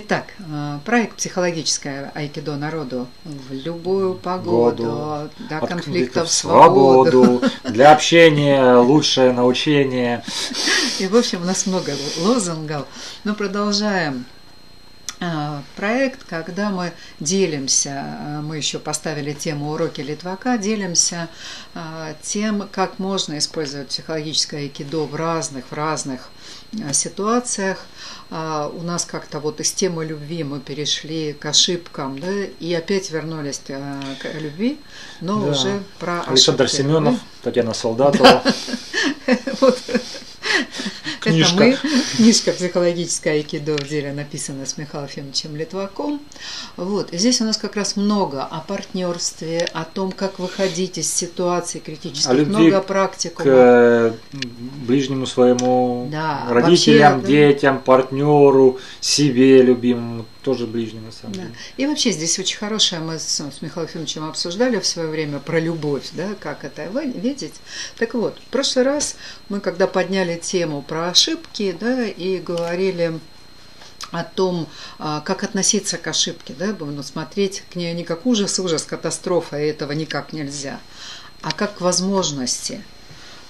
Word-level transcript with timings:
Итак, 0.00 0.26
э, 0.38 0.78
проект 0.84 1.16
«Психологическое 1.16 2.12
айкидо 2.14 2.56
народу» 2.56 3.08
в 3.24 3.52
любую 3.52 4.14
погоду, 4.14 4.84
Году, 4.84 5.30
до 5.48 5.58
от 5.58 5.68
конфликтов 5.68 6.30
свободу. 6.30 7.42
для 7.64 7.92
общения, 7.92 8.76
лучшее 8.76 9.32
научение. 9.32 10.22
И, 11.00 11.08
в 11.08 11.16
общем, 11.16 11.42
у 11.42 11.44
нас 11.44 11.66
много 11.66 11.92
лозунгов. 12.20 12.86
Но 13.24 13.34
продолжаем 13.34 14.24
а, 15.20 15.62
проект, 15.74 16.24
когда 16.28 16.70
мы 16.70 16.92
делимся, 17.18 18.04
а, 18.04 18.40
мы 18.40 18.56
еще 18.56 18.78
поставили 18.78 19.32
тему 19.32 19.72
уроки 19.72 20.00
Литвака, 20.00 20.58
делимся 20.58 21.28
тем, 22.22 22.68
как 22.70 22.98
можно 22.98 23.38
использовать 23.38 23.88
психологическое 23.88 24.58
айкидо 24.58 25.04
в 25.04 25.14
разных, 25.16 25.64
в 25.66 25.72
разных 25.72 26.30
ситуациях. 26.92 27.78
У 28.30 28.82
нас 28.82 29.04
как-то 29.06 29.40
вот 29.40 29.58
из 29.60 29.72
темы 29.72 30.04
любви 30.04 30.44
мы 30.44 30.60
перешли 30.60 31.32
к 31.32 31.46
ошибкам, 31.46 32.18
да, 32.18 32.30
и 32.60 32.74
опять 32.74 33.10
вернулись 33.10 33.60
к 33.66 34.38
любви, 34.38 34.78
но 35.20 35.40
Да. 35.40 35.50
уже 35.50 35.82
про 35.98 36.22
Александр 36.22 36.64
ошибки. 36.64 36.82
Семенов, 36.82 37.16
Татьяна 37.42 37.72
Солдатова. 37.74 38.42
Вот. 39.60 39.78
Книжка. 41.20 41.64
Это 41.64 41.78
мы. 41.82 41.96
Книжка 42.16 42.52
«Психологическая 42.52 43.34
айкидо» 43.34 43.76
в 43.76 43.88
деле 43.88 44.12
написана 44.12 44.66
с 44.66 44.76
Михаилом 44.78 45.08
Ефимовичем 45.08 45.56
Литваком. 45.56 46.20
Вот. 46.76 47.12
И 47.12 47.18
здесь 47.18 47.40
у 47.40 47.44
нас 47.44 47.56
как 47.56 47.76
раз 47.76 47.96
много 47.96 48.42
о 48.42 48.60
партнерстве, 48.60 49.68
о 49.72 49.84
том, 49.84 50.12
как 50.12 50.38
выходить 50.38 50.98
из 50.98 51.12
ситуаций 51.12 51.80
критических, 51.80 52.46
много 52.46 52.80
К 52.80 52.86
практикумов. 52.86 53.46
э, 53.46 54.12
ближнему 54.86 55.26
своему, 55.26 56.08
Да, 56.10 56.46
родителям, 56.48 57.20
вообще, 57.20 57.28
детям, 57.28 57.80
партнеру, 57.80 58.78
себе 59.00 59.62
любимому, 59.62 60.24
тоже 60.48 60.66
ближнему 60.66 61.06
на 61.06 61.12
самом 61.12 61.34
Да. 61.34 61.42
деле. 61.42 61.54
И 61.76 61.86
вообще 61.86 62.10
здесь 62.10 62.38
очень 62.38 62.56
хорошее, 62.56 63.02
мы 63.02 63.18
с, 63.18 63.38
с 63.38 63.60
Михаилом 63.62 63.86
Ефимовичем 63.90 64.24
обсуждали 64.24 64.80
в 64.80 64.86
свое 64.86 65.06
время 65.08 65.40
про 65.40 65.60
любовь, 65.60 66.08
да, 66.14 66.34
как 66.40 66.64
это 66.64 66.86
видеть. 66.86 67.54
Так 67.98 68.14
вот, 68.14 68.38
в 68.38 68.50
прошлый 68.50 68.86
раз 68.86 69.16
мы 69.50 69.60
когда 69.60 69.86
подняли 69.86 70.38
тему 70.38 70.80
про 70.80 71.10
ошибки, 71.10 71.76
да, 71.78 72.06
и 72.06 72.38
говорили 72.38 73.20
о 74.10 74.24
том, 74.24 74.66
а, 74.98 75.20
как 75.20 75.42
относиться 75.42 75.98
к 75.98 76.06
ошибке, 76.06 76.54
да, 76.58 76.72
будем 76.72 77.02
смотреть 77.02 77.62
к 77.70 77.76
ней 77.76 77.92
не 77.92 78.04
как 78.04 78.24
ужас, 78.24 78.58
ужас, 78.58 78.84
катастрофа, 78.84 79.60
и 79.60 79.66
этого 79.66 79.92
никак 79.92 80.32
нельзя, 80.32 80.80
а 81.42 81.52
как 81.52 81.76
к 81.76 81.80
возможности. 81.82 82.82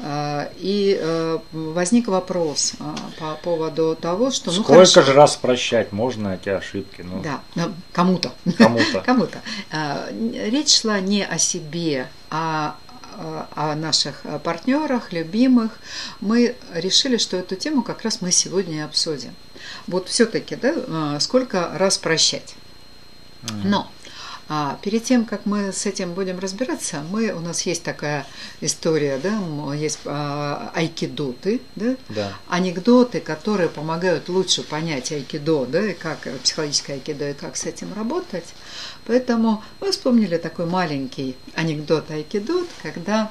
А, 0.01 0.51
И 0.59 0.97
э, 1.01 1.39
возник 1.53 2.07
вопрос 2.07 2.75
а, 2.79 2.95
по 3.19 3.35
поводу 3.43 3.97
того, 4.01 4.31
что 4.31 4.53
ну 4.53 4.63
Сколько 4.63 5.03
же 5.03 5.13
раз 5.13 5.37
прощать 5.37 5.93
можно 5.93 6.35
эти 6.35 6.51
ошибки? 6.51 7.03
Ну, 7.03 7.21
да, 7.23 7.41
кому-то, 7.93 8.33
кому-то. 8.57 9.01
Кому-то. 9.05 9.39
А, 9.73 10.09
Речь 10.11 10.81
шла 10.81 11.01
не 11.01 11.25
о 11.25 11.39
себе, 11.39 12.09
а 12.31 12.77
о 13.57 13.75
наших 13.75 14.23
партнерах, 14.45 15.13
любимых. 15.13 15.81
Мы 16.21 16.55
решили, 16.73 17.17
что 17.17 17.37
эту 17.37 17.57
тему 17.57 17.83
как 17.83 18.03
раз 18.03 18.21
мы 18.21 18.31
сегодня 18.31 18.77
и 18.77 18.81
обсудим. 18.81 19.35
Вот 19.89 20.09
все-таки, 20.09 20.55
да, 20.55 21.19
сколько 21.19 21.69
раз 21.75 21.99
прощать. 21.99 22.55
Но 23.65 23.91
а, 24.51 24.79
перед 24.83 25.05
тем, 25.05 25.27
как 25.27 25.45
мы 25.45 25.73
с 25.73 25.85
этим 25.85 26.15
будем 26.15 26.39
разбираться, 26.39 27.03
мы, 27.11 27.33
у 27.33 27.41
нас 27.41 27.63
есть 27.63 27.83
такая 27.83 28.27
история, 28.63 29.19
да, 29.23 29.39
есть 29.75 29.99
а, 30.07 30.73
айкидоты, 30.75 31.61
да, 31.77 31.97
Да. 32.09 32.33
анекдоты, 32.49 33.21
которые 33.21 33.69
помогают 33.69 34.31
лучше 34.31 34.63
понять 34.63 35.13
айкидо, 35.13 35.67
да, 35.67 35.91
и 35.91 35.93
как 35.93 36.27
психологическое 36.43 36.95
айкидо, 36.95 37.31
и 37.31 37.35
как 37.35 37.57
с 37.57 37.65
этим 37.65 37.93
работать. 37.93 38.47
Поэтому 39.07 39.63
мы 39.81 39.91
вспомнили 39.91 40.39
такой 40.39 40.65
маленький 40.65 41.37
анекдот 41.55 42.11
айкидо, 42.11 42.65
когда 42.83 43.31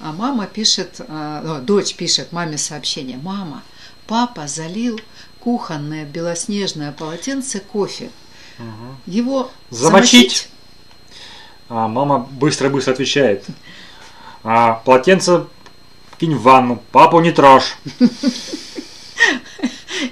а, 0.00 0.12
мама 0.12 0.46
пишет, 0.46 1.00
ну, 1.08 1.60
дочь 1.62 1.94
пишет 1.94 2.32
маме 2.32 2.58
сообщение. 2.58 3.16
Мама, 3.16 3.62
папа 4.06 4.46
залил 4.46 5.00
кухонное 5.40 6.04
белоснежное 6.04 6.92
полотенце 6.92 7.60
кофе. 7.60 8.10
Мгм. 8.58 8.96
Его 9.06 9.50
Замочить. 9.70 10.48
А 11.68 11.86
мама 11.88 12.18
быстро-быстро 12.30 12.92
отвечает. 12.92 13.44
А, 14.42 14.74
полотенце 14.84 15.44
кинь 16.18 16.34
в 16.34 16.42
ванну, 16.42 16.82
папу 16.92 17.20
не 17.20 17.30
трожь. 17.32 17.76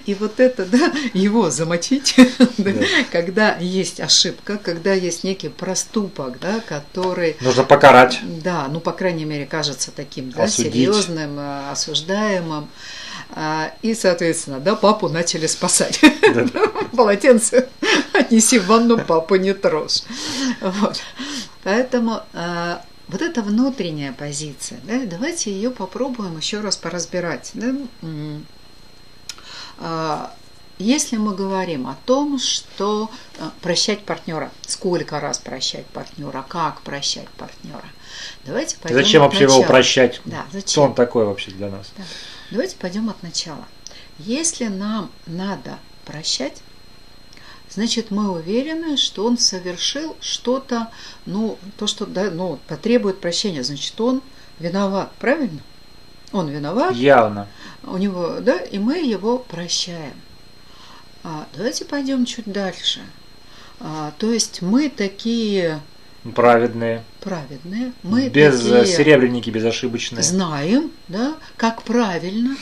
И 0.05 0.15
вот 0.15 0.41
это, 0.41 0.65
да, 0.65 0.93
его 1.15 1.49
замочить, 1.51 2.15
да, 2.59 2.73
Да. 2.73 2.87
когда 3.13 3.57
есть 3.57 4.01
ошибка, 4.01 4.59
когда 4.59 4.93
есть 4.93 5.23
некий 5.23 5.49
проступок, 5.49 6.41
да, 6.41 6.61
который 6.61 7.37
Нужно 7.41 7.63
покарать. 7.63 8.19
Да, 8.23 8.67
ну, 8.69 8.81
по 8.81 8.91
крайней 8.93 9.25
мере, 9.25 9.47
кажется 9.47 9.93
таким, 9.95 10.31
да, 10.31 10.45
Осудить. 10.45 10.73
серьезным, 10.73 11.39
э, 11.39 11.71
осуждаемым. 11.71 12.69
А, 13.31 13.73
И, 13.83 13.95
соответственно, 13.95 14.59
да, 14.61 14.75
папу 14.75 15.09
начали 15.09 15.47
спасать. 15.47 16.01
Да. 16.35 16.47
Полотенце 16.97 17.69
отнеси 18.13 18.59
в 18.59 18.67
ванну, 18.67 18.99
папу 18.99 19.37
не 19.37 19.53
трожь. 19.55 20.03
Вот. 20.61 21.01
Поэтому 21.67 22.23
э, 22.33 22.77
вот 23.09 23.23
эта 23.23 23.43
внутренняя 23.43 24.13
позиция, 24.13 24.79
да, 24.85 25.05
давайте 25.05 25.51
ее 25.51 25.73
попробуем 25.73 26.37
еще 26.37 26.61
раз 26.61 26.77
поразбирать. 26.77 27.51
Да? 27.55 27.75
А, 29.81 30.33
Если 30.79 31.17
мы 31.17 31.35
говорим 31.35 31.89
о 31.89 31.97
том, 32.07 32.39
что 32.39 33.11
э, 33.39 33.51
прощать 33.63 34.05
партнера, 34.05 34.53
сколько 34.65 35.19
раз 35.19 35.39
прощать 35.39 35.87
партнера, 35.87 36.47
как 36.49 36.83
прощать 36.83 37.29
партнера, 37.31 37.89
давайте 38.45 38.77
пойдем 38.77 38.99
Зачем 38.99 39.23
от 39.25 39.31
вообще 39.31 39.43
его 39.43 39.55
начала. 39.55 39.67
прощать? 39.67 40.21
Да, 40.25 40.47
зачем? 40.53 40.85
он 40.85 40.95
такой 40.95 41.25
вообще 41.25 41.51
для 41.51 41.69
нас? 41.69 41.91
Да. 41.97 42.05
Давайте 42.53 42.77
пойдем 42.77 43.11
от 43.11 43.21
начала. 43.25 43.67
Если 44.21 44.67
нам 44.67 45.11
надо 45.27 45.81
прощать, 46.05 46.63
значит, 47.77 48.11
мы 48.11 48.33
уверены, 48.33 48.97
что 48.97 49.25
он 49.27 49.37
совершил 49.39 50.17
что-то, 50.21 50.91
ну, 51.27 51.59
то, 51.77 51.87
что 51.87 52.07
да, 52.07 52.31
ну, 52.31 52.59
потребует 52.67 53.21
прощения, 53.21 53.63
значит, 53.63 54.01
он 54.01 54.23
виноват, 54.59 55.13
правильно? 55.19 55.61
Он 56.33 56.49
виноват, 56.49 56.97
Явно. 56.97 57.47
у 57.85 57.99
него, 57.99 58.41
да, 58.41 58.57
и 58.57 58.79
мы 58.79 58.99
его 58.99 59.39
прощаем. 59.39 60.15
А, 61.23 61.47
давайте 61.55 61.85
пойдем 61.85 62.25
чуть 62.25 62.51
дальше. 62.51 63.01
А, 63.79 64.13
то 64.19 64.33
есть 64.33 64.63
мы 64.63 64.89
такие 64.89 65.81
Праведные. 66.35 67.05
праведные, 67.21 67.93
мы 68.03 68.29
без 68.29 68.65
э, 68.67 68.79
такие 68.81 68.97
серебряники, 68.97 69.51
безошибочные. 69.51 70.23
знаем, 70.23 70.91
да, 71.09 71.37
как 71.57 71.83
правильно. 71.83 72.57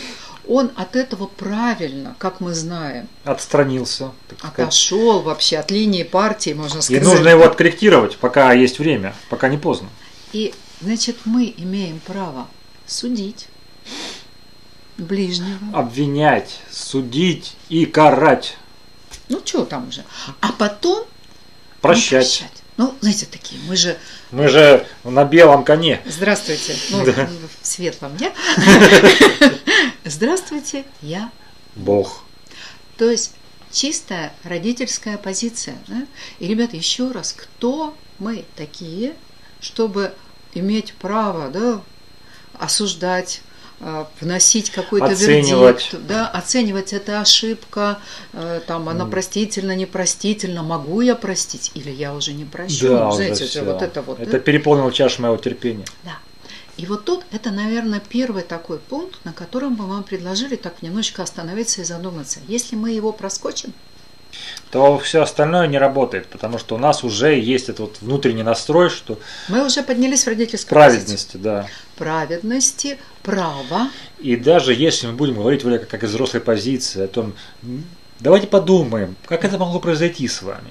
Он 0.46 0.70
от 0.76 0.94
этого 0.96 1.26
правильно, 1.26 2.14
как 2.18 2.40
мы 2.40 2.54
знаем, 2.54 3.08
Отстранился. 3.24 4.12
отошел 4.42 5.22
вообще 5.22 5.58
от 5.58 5.70
линии 5.70 6.02
партии, 6.02 6.52
можно 6.52 6.78
И 6.78 6.82
сказать. 6.82 7.02
нужно 7.02 7.28
его 7.28 7.44
откорректировать, 7.44 8.16
пока 8.18 8.52
есть 8.52 8.78
время, 8.78 9.14
пока 9.30 9.48
не 9.48 9.56
поздно. 9.56 9.88
И, 10.32 10.54
значит, 10.80 11.16
мы 11.24 11.54
имеем 11.56 12.00
право 12.00 12.46
судить 12.86 13.48
ближнего. 14.98 15.58
Обвинять, 15.78 16.60
судить 16.70 17.56
и 17.68 17.86
карать. 17.86 18.56
Ну, 19.28 19.40
что 19.44 19.64
там 19.64 19.88
уже. 19.88 20.04
А 20.40 20.52
потом 20.52 21.00
ну, 21.00 21.06
Прощать. 21.80 22.44
Ну, 22.76 22.94
знаете, 23.00 23.26
такие, 23.30 23.60
мы 23.68 23.76
же 23.76 23.96
Мы 24.30 24.48
же 24.48 24.86
на 25.04 25.24
белом 25.24 25.64
коне. 25.64 26.00
Здравствуйте. 26.06 26.76
Ну, 26.90 27.04
Да. 27.04 27.28
в 27.62 27.66
светлом 27.66 28.16
я. 28.18 28.32
Здравствуйте, 30.04 30.84
я. 31.00 31.30
Бог. 31.76 32.22
То 32.98 33.10
есть 33.10 33.32
чистая 33.72 34.32
родительская 34.44 35.18
позиция. 35.18 35.76
да? 35.88 36.06
И, 36.38 36.46
ребята, 36.46 36.76
еще 36.76 37.10
раз, 37.10 37.32
кто 37.32 37.94
мы 38.18 38.44
такие, 38.54 39.14
чтобы 39.60 40.12
иметь 40.52 40.92
право 40.94 41.48
да, 41.48 41.80
осуждать, 42.58 43.40
э, 43.80 44.04
вносить 44.20 44.70
какой-то 44.70 45.12
вердикт, 45.12 45.96
да, 46.06 46.28
оценивать 46.28 46.92
это 46.92 47.20
ошибка, 47.20 47.98
э, 48.32 48.60
там 48.66 48.88
она 48.88 49.06
простительна, 49.06 49.74
непростительна, 49.74 50.62
могу 50.62 51.00
я 51.00 51.16
простить 51.16 51.72
или 51.74 51.90
я 51.90 52.14
уже 52.14 52.34
не 52.34 52.44
прощу. 52.44 52.88
Да, 52.88 53.08
уже 53.08 53.16
Знаете, 53.16 53.46
всё. 53.46 53.64
вот 53.64 53.82
это 53.82 54.02
вот. 54.02 54.18
да? 54.18 54.24
Это 54.24 54.38
переполнил 54.38 54.90
чашу 54.90 55.22
моего 55.22 55.38
терпения. 55.38 55.86
Да. 56.04 56.18
И 56.76 56.86
вот 56.86 57.04
тут 57.04 57.24
это, 57.30 57.50
наверное, 57.50 58.00
первый 58.00 58.42
такой 58.42 58.78
пункт, 58.78 59.24
на 59.24 59.32
котором 59.32 59.76
бы 59.76 59.86
вам 59.86 60.02
предложили 60.02 60.56
так 60.56 60.82
немножечко 60.82 61.22
остановиться 61.22 61.82
и 61.82 61.84
задуматься. 61.84 62.40
Если 62.48 62.74
мы 62.74 62.90
его 62.90 63.12
проскочим, 63.12 63.72
то 64.70 64.98
все 64.98 65.22
остальное 65.22 65.68
не 65.68 65.78
работает, 65.78 66.26
потому 66.26 66.58
что 66.58 66.74
у 66.74 66.78
нас 66.78 67.04
уже 67.04 67.38
есть 67.38 67.68
этот 67.68 67.80
вот 67.80 67.98
внутренний 68.00 68.42
настрой, 68.42 68.90
что 68.90 69.18
Мы 69.48 69.64
уже 69.64 69.84
поднялись 69.84 70.24
в 70.24 70.26
родительскую 70.26 70.70
праведности, 70.70 71.36
да. 71.36 71.62
позицию. 71.62 71.78
Праведности, 71.96 72.98
права. 73.22 73.90
И 74.18 74.34
даже 74.34 74.74
если 74.74 75.06
мы 75.06 75.12
будем 75.12 75.34
говорить 75.34 75.62
вроде 75.62 75.78
как, 75.78 76.02
из 76.02 76.10
взрослой 76.10 76.40
позиции 76.40 77.04
о 77.04 77.08
том, 77.08 77.34
давайте 78.18 78.48
подумаем, 78.48 79.14
как 79.26 79.44
это 79.44 79.58
могло 79.58 79.78
произойти 79.78 80.26
с 80.26 80.42
вами. 80.42 80.70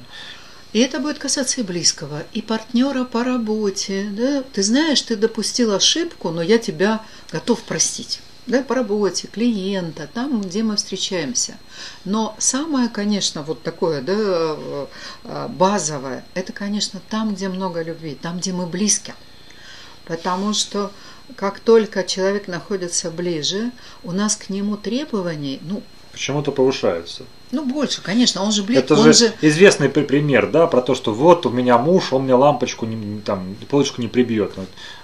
И 0.73 0.79
это 0.79 0.99
будет 0.99 1.19
касаться 1.19 1.61
и 1.61 1.63
близкого, 1.63 2.23
и 2.33 2.41
партнера 2.41 3.05
по 3.05 3.23
работе. 3.23 4.09
Да? 4.11 4.43
Ты 4.53 4.63
знаешь, 4.63 5.01
ты 5.01 5.15
допустил 5.15 5.73
ошибку, 5.73 6.31
но 6.31 6.41
я 6.41 6.57
тебя 6.57 7.03
готов 7.31 7.61
простить. 7.61 8.19
Да, 8.45 8.61
по 8.61 8.75
работе, 8.75 9.29
клиента, 9.29 10.09
там, 10.13 10.41
где 10.41 10.63
мы 10.63 10.75
встречаемся. 10.75 11.57
Но 12.03 12.35
самое, 12.39 12.89
конечно, 12.89 13.41
вот 13.41 13.63
такое, 13.63 14.01
да, 14.01 14.15
э, 14.17 14.87
э, 15.23 15.47
базовое, 15.47 16.25
это, 16.33 16.51
конечно, 16.51 16.99
там, 17.09 17.35
где 17.35 17.47
много 17.47 17.81
любви, 17.81 18.17
там, 18.21 18.39
где 18.39 18.51
мы 18.51 18.65
близки. 18.65 19.13
Потому 20.03 20.53
что 20.53 20.91
как 21.37 21.61
только 21.61 22.03
человек 22.03 22.49
находится 22.49 23.11
ближе, 23.11 23.71
у 24.03 24.11
нас 24.11 24.35
к 24.35 24.49
нему 24.49 24.75
требований, 24.75 25.59
ну, 25.61 25.81
Почему-то 26.13 26.51
повышаются. 26.51 27.23
ну 27.51 27.65
больше, 27.65 28.01
конечно, 28.01 28.43
он 28.43 28.51
же 28.51 28.61
близко, 28.63 28.83
Это 28.85 28.93
он 28.95 29.03
же, 29.03 29.13
же 29.13 29.33
известный 29.41 29.89
при- 29.89 30.03
пример, 30.03 30.49
да, 30.51 30.67
про 30.67 30.81
то, 30.81 30.93
что 30.93 31.11
вот 31.11 31.45
у 31.47 31.49
меня 31.49 31.77
муж, 31.79 32.13
он 32.13 32.23
мне 32.23 32.35
лампочку, 32.35 32.85
не, 32.85 33.19
там, 33.21 33.55
полочку 33.69 33.99
не 34.01 34.07
прибьет. 34.07 34.51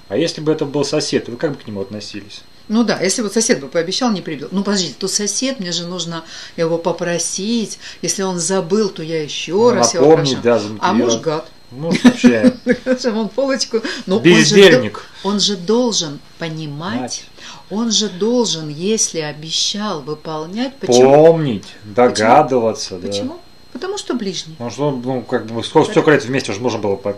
А 0.07 0.17
если 0.17 0.39
бы 0.41 0.51
это 0.51 0.65
был 0.65 0.85
сосед, 0.85 1.27
вы 1.27 1.35
как 1.38 1.51
бы 1.53 1.57
к 1.57 1.65
нему 1.67 1.81
относились? 1.81 2.41
Ну 2.67 2.83
да, 2.83 3.00
если 3.01 3.23
вот 3.23 3.33
сосед 3.33 3.59
бы 3.59 3.67
пообещал, 3.67 4.11
не 4.11 4.21
прибил. 4.21 4.50
Ну 4.51 4.63
подождите, 4.63 4.94
то 5.00 5.07
сосед, 5.07 5.59
мне 5.59 5.71
же 5.71 5.88
нужно 5.88 6.23
его 6.57 6.77
попросить. 6.77 7.79
Если 8.03 8.21
он 8.21 8.38
забыл, 8.38 8.89
то 8.89 9.01
я 9.01 9.23
еще 9.23 9.53
Ну, 9.53 9.71
раз 9.71 9.95
его 9.95 10.05
напомнить, 10.05 10.39
прошу. 10.41 10.67
да, 10.69 10.77
А 10.81 10.94
муж 10.94 11.15
гад. 11.17 11.50
Ну, 11.71 11.91
вообще, 12.03 12.55
Он 13.15 13.29
полочку. 13.29 13.81
Но 14.07 14.17
он 14.17 14.23
же, 14.23 14.29
бездельник. 14.29 15.05
он 15.23 15.39
же 15.39 15.55
должен 15.55 16.19
понимать. 16.39 17.25
Он 17.69 17.92
же 17.92 18.10
должен, 18.10 18.69
если 18.69 19.19
обещал 19.19 20.01
выполнять, 20.01 20.75
почему? 20.77 21.13
Помнить, 21.13 21.68
догадываться. 21.83 22.98
да. 22.98 23.07
Почему? 23.07 23.39
Потому 23.71 23.98
что 23.98 24.16
ближний. 24.16 24.54
Потому 24.54 24.71
что, 24.71 24.92
ну, 24.92 25.21
как 25.21 25.45
бы, 25.45 25.63
сколько, 25.63 25.92
столько 25.92 26.12
лет 26.12 26.24
вместе 26.25 26.51
уже 26.51 26.60
можно 26.60 26.80
было 26.80 26.95
по- 26.95 27.18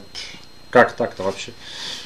Как 0.69 0.93
так-то 0.93 1.23
вообще? 1.23 1.53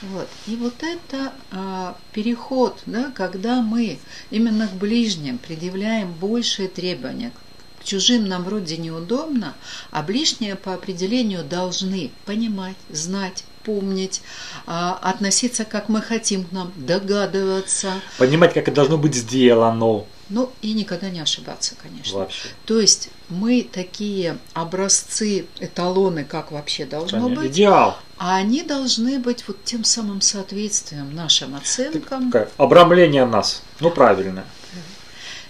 Вот. 0.01 0.27
И 0.47 0.55
вот 0.55 0.75
это 0.81 1.31
а, 1.51 1.95
переход, 2.13 2.79
да, 2.85 3.11
когда 3.15 3.61
мы 3.61 3.99
именно 4.29 4.67
к 4.67 4.73
ближним 4.73 5.37
предъявляем 5.39 6.11
большие 6.13 6.67
требования, 6.67 7.31
к 7.79 7.83
чужим 7.83 8.27
нам 8.27 8.43
вроде 8.43 8.77
неудобно, 8.77 9.53
а 9.91 10.01
ближние 10.03 10.55
по 10.55 10.73
определению 10.73 11.43
должны 11.43 12.11
понимать, 12.25 12.77
знать, 12.89 13.43
помнить, 13.65 14.21
а, 14.67 14.99
относиться 15.01 15.65
как 15.65 15.89
мы 15.89 16.01
хотим 16.01 16.45
к 16.45 16.51
нам, 16.51 16.71
догадываться, 16.75 17.93
Понимать, 18.17 18.53
как 18.53 18.67
это 18.67 18.75
должно 18.75 18.97
быть 18.97 19.15
сделано 19.15 20.05
ну 20.29 20.51
и 20.61 20.73
никогда 20.73 21.09
не 21.09 21.19
ошибаться, 21.19 21.75
конечно. 21.81 22.19
вообще. 22.19 22.49
То 22.65 22.79
есть 22.79 23.09
мы 23.29 23.67
такие 23.71 24.37
образцы, 24.53 25.45
эталоны, 25.59 26.23
как 26.23 26.51
вообще 26.51 26.85
должно 26.85 27.21
Конечно. 27.21 27.43
быть, 27.43 27.51
Идеал. 27.51 27.97
а 28.17 28.37
они 28.37 28.63
должны 28.63 29.19
быть 29.19 29.47
вот 29.47 29.63
тем 29.63 29.83
самым 29.83 30.21
соответствием 30.21 31.13
нашим 31.13 31.55
оценкам. 31.55 32.31
Такое 32.31 32.49
обрамление 32.57 33.25
нас. 33.25 33.61
Ну, 33.79 33.91
правильно. 33.91 34.45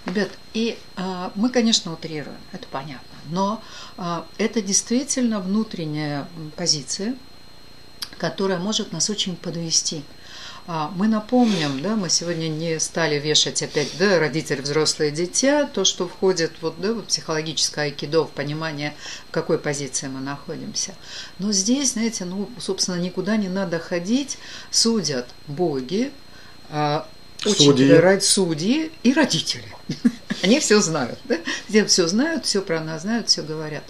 Ребят, 0.04 0.28
и 0.52 0.78
а, 0.96 1.32
мы, 1.34 1.48
конечно, 1.48 1.92
утрируем, 1.92 2.36
это 2.52 2.68
понятно, 2.70 3.16
но 3.30 3.60
а, 3.96 4.24
это 4.38 4.60
действительно 4.62 5.40
внутренняя 5.40 6.28
позиция, 6.54 7.16
которая 8.18 8.58
может 8.58 8.92
нас 8.92 9.10
очень 9.10 9.36
подвести. 9.36 10.02
А, 10.68 10.90
Мы 10.96 11.06
напомним, 11.06 11.80
да, 11.80 11.94
мы 11.94 12.08
сегодня 12.10 12.48
не 12.48 12.80
стали 12.80 13.20
вешать 13.20 13.62
опять, 13.62 13.96
да, 13.98 14.18
родитель, 14.18 14.60
взрослые, 14.62 15.12
дитя, 15.12 15.66
то, 15.66 15.84
что 15.84 16.08
входит 16.08 16.52
вот, 16.60 16.80
да, 16.80 16.92
в 16.92 17.02
психологическое 17.02 17.82
айкидо, 17.86 18.24
в 18.24 18.30
понимание, 18.30 18.94
в 19.28 19.30
какой 19.30 19.58
позиции 19.58 20.08
мы 20.08 20.20
находимся. 20.20 20.94
Но 21.38 21.52
здесь, 21.52 21.92
знаете, 21.92 22.24
ну, 22.24 22.50
собственно, 22.58 22.96
никуда 22.96 23.36
не 23.36 23.48
надо 23.48 23.78
ходить, 23.78 24.38
судят 24.72 25.28
боги, 25.46 26.10
а, 26.70 27.06
очень 27.44 27.66
Судьи. 27.66 28.20
судьи 28.20 28.90
и 29.04 29.12
родители. 29.12 29.72
Они 30.42 30.58
все 30.58 30.80
знают, 30.80 31.18
да? 31.24 31.36
Все 31.86 32.08
знают, 32.08 32.44
все 32.44 32.60
про 32.60 32.80
нас 32.80 33.02
знают, 33.02 33.28
все 33.28 33.42
говорят. 33.42 33.84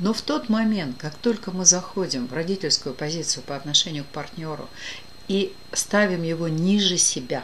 Но 0.00 0.14
в 0.14 0.22
тот 0.22 0.48
момент, 0.48 0.96
как 0.98 1.14
только 1.14 1.50
мы 1.50 1.66
заходим 1.66 2.26
в 2.26 2.32
родительскую 2.32 2.94
позицию 2.94 3.44
по 3.46 3.54
отношению 3.54 4.04
к 4.04 4.08
партнеру 4.08 4.66
и 5.28 5.52
ставим 5.72 6.22
его 6.22 6.48
ниже 6.48 6.96
себя, 6.96 7.42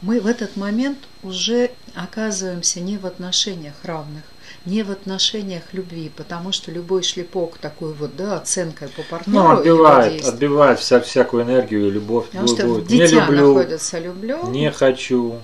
мы 0.00 0.20
в 0.20 0.26
этот 0.26 0.56
момент 0.56 0.98
уже 1.22 1.72
оказываемся 1.94 2.80
не 2.80 2.96
в 2.96 3.04
отношениях 3.04 3.74
равных, 3.82 4.22
не 4.64 4.84
в 4.84 4.90
отношениях 4.90 5.62
любви, 5.72 6.10
потому 6.14 6.52
что 6.52 6.70
любой 6.70 7.02
шлепок 7.02 7.58
такой 7.58 7.92
вот, 7.94 8.16
да, 8.16 8.36
оценкой 8.36 8.88
по 8.88 9.02
партнеру 9.02 9.42
Ну, 9.42 9.50
отбивает, 9.50 10.24
отбивает 10.24 10.78
вся, 10.78 11.00
всякую 11.00 11.42
энергию 11.42 11.88
и 11.88 11.90
любовь. 11.90 12.26
Потому 12.26 12.46
что 12.48 12.66
будет. 12.66 12.86
в 12.86 12.90
Не 12.90 12.98
дитя 13.00 13.26
люблю, 13.26 13.54
находится 13.54 13.98
люблю. 13.98 14.46
не 14.50 14.70
хочу. 14.70 15.40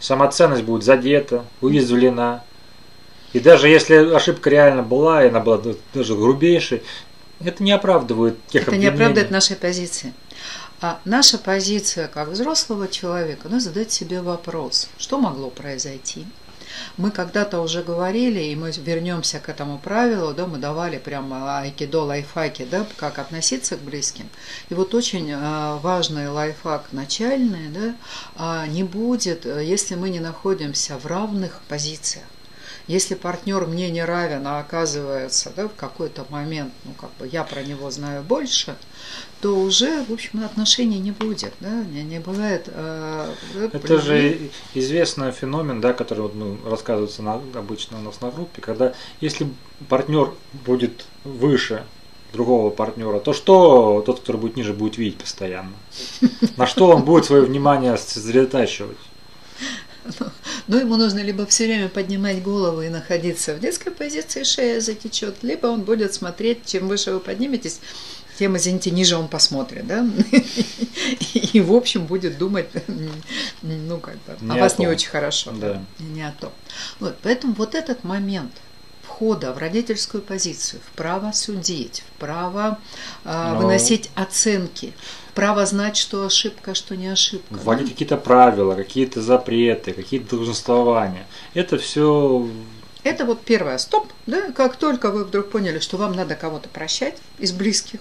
Самоценность 0.00 0.62
будет 0.62 0.84
задета, 0.84 1.44
уязвлена. 1.60 2.42
И 3.34 3.40
даже 3.40 3.68
если 3.68 4.14
ошибка 4.14 4.48
реально 4.48 4.82
была, 4.82 5.24
и 5.24 5.28
она 5.28 5.40
была 5.40 5.60
даже 5.92 6.14
грубейшей, 6.14 6.82
это 7.40 7.62
не 7.64 7.72
оправдывает 7.72 8.38
тех 8.46 8.62
Это 8.62 8.70
не 8.76 8.86
обвинений. 8.86 8.94
оправдывает 8.94 9.30
нашей 9.32 9.56
позиции. 9.56 10.14
А 10.80 11.00
наша 11.04 11.38
позиция 11.38 12.06
как 12.06 12.28
взрослого 12.28 12.86
человека, 12.86 13.48
ну, 13.50 13.58
задать 13.58 13.90
себе 13.90 14.20
вопрос, 14.22 14.88
что 14.98 15.18
могло 15.18 15.50
произойти. 15.50 16.26
Мы 16.96 17.10
когда-то 17.10 17.60
уже 17.60 17.82
говорили, 17.82 18.40
и 18.40 18.54
мы 18.54 18.70
вернемся 18.70 19.40
к 19.40 19.48
этому 19.48 19.78
правилу, 19.78 20.32
да, 20.32 20.46
мы 20.46 20.58
давали 20.58 20.98
прямо 20.98 21.58
айкидо, 21.58 22.02
лайфхаки, 22.02 22.66
да, 22.70 22.86
как 22.96 23.18
относиться 23.18 23.76
к 23.76 23.80
близким. 23.80 24.28
И 24.68 24.74
вот 24.74 24.94
очень 24.94 25.32
а, 25.32 25.78
важный 25.78 26.28
лайфхак 26.28 26.86
начальный, 26.92 27.68
да, 27.68 27.94
а, 28.36 28.66
не 28.68 28.84
будет, 28.84 29.44
если 29.44 29.96
мы 29.96 30.08
не 30.10 30.20
находимся 30.20 30.98
в 30.98 31.06
равных 31.06 31.60
позициях. 31.68 32.24
Если 32.86 33.14
партнер 33.14 33.66
мне 33.66 33.90
не 33.90 34.04
равен, 34.04 34.46
а 34.46 34.60
оказывается 34.60 35.50
да, 35.56 35.68
в 35.68 35.74
какой-то 35.74 36.26
момент, 36.28 36.72
ну 36.84 36.92
как 36.92 37.10
бы 37.18 37.26
я 37.26 37.42
про 37.42 37.62
него 37.62 37.90
знаю 37.90 38.22
больше, 38.22 38.76
то 39.40 39.56
уже, 39.56 40.04
в 40.04 40.12
общем, 40.12 40.44
отношений 40.44 40.98
не 40.98 41.10
будет, 41.10 41.54
да, 41.60 41.82
не, 41.84 42.02
не 42.02 42.18
бывает. 42.18 42.64
э, 42.66 43.32
да, 43.54 43.64
Это 43.72 43.94
любви. 43.94 43.98
же 43.98 44.50
известный 44.74 45.32
феномен, 45.32 45.80
да, 45.80 45.94
который 45.94 46.20
вот, 46.20 46.34
ну, 46.34 46.58
рассказывается 46.66 47.22
на, 47.22 47.34
обычно 47.34 47.98
у 47.98 48.02
нас 48.02 48.20
на 48.20 48.30
группе, 48.30 48.60
когда 48.60 48.92
если 49.20 49.48
партнер 49.88 50.32
будет 50.52 51.06
выше 51.24 51.84
другого 52.34 52.70
партнера, 52.70 53.18
то 53.18 53.32
что 53.32 54.02
тот, 54.04 54.20
который 54.20 54.36
будет 54.36 54.56
ниже, 54.56 54.74
будет 54.74 54.98
видеть 54.98 55.18
постоянно? 55.18 55.72
На 56.56 56.66
что 56.66 56.88
он 56.88 57.04
будет 57.04 57.24
свое 57.24 57.42
внимание 57.42 57.96
сосредотачивать? 57.96 58.98
Но 60.66 60.78
ему 60.78 60.96
нужно 60.96 61.20
либо 61.20 61.46
все 61.46 61.66
время 61.66 61.88
поднимать 61.88 62.42
голову 62.42 62.82
и 62.82 62.88
находиться 62.88 63.54
в 63.54 63.60
детской 63.60 63.90
позиции, 63.90 64.42
шея 64.44 64.80
затечет, 64.80 65.36
либо 65.42 65.66
он 65.66 65.82
будет 65.82 66.14
смотреть, 66.14 66.66
чем 66.66 66.88
выше 66.88 67.12
вы 67.12 67.20
подниметесь, 67.20 67.80
тем, 68.38 68.56
извините, 68.56 68.90
ниже 68.90 69.16
он 69.16 69.28
посмотрит, 69.28 69.86
да? 69.86 70.04
И, 71.34 71.60
в 71.60 71.72
общем, 71.72 72.06
будет 72.06 72.36
думать, 72.38 72.66
ну, 73.62 73.98
как 73.98 74.16
бы, 74.24 74.52
о 74.52 74.56
вас 74.56 74.78
не 74.78 74.88
очень 74.88 75.08
хорошо. 75.08 75.52
Да. 75.52 75.82
Не 76.00 76.26
о 76.26 76.32
том. 76.32 76.52
Вот, 76.98 77.16
поэтому 77.22 77.54
вот 77.54 77.74
этот 77.74 78.02
момент 78.02 78.52
входа 79.14 79.52
в 79.52 79.58
родительскую 79.58 80.22
позицию, 80.22 80.80
в 80.84 80.96
право 80.96 81.30
судить, 81.32 82.02
в 82.06 82.20
право 82.20 82.78
а, 83.24 83.52
Но- 83.54 83.60
выносить 83.60 84.10
оценки, 84.16 84.92
в 85.30 85.34
право 85.34 85.64
знать, 85.66 85.96
что 85.96 86.26
ошибка, 86.26 86.74
что 86.74 86.96
не 86.96 87.06
ошибка. 87.08 87.54
Вводить 87.54 87.86
да? 87.86 87.92
какие-то 87.92 88.16
правила, 88.16 88.74
какие-то 88.74 89.22
запреты, 89.22 89.92
какие-то 89.92 90.36
долженствования. 90.36 91.26
Это 91.54 91.78
все 91.78 92.48
Это 93.04 93.24
вот 93.24 93.42
первое, 93.42 93.78
стоп, 93.78 94.12
да, 94.26 94.50
как 94.50 94.76
только 94.76 95.10
вы 95.10 95.24
вдруг 95.24 95.50
поняли, 95.50 95.78
что 95.78 95.96
вам 95.96 96.14
надо 96.14 96.34
кого-то 96.34 96.68
прощать 96.68 97.14
из 97.38 97.52
близких, 97.52 98.00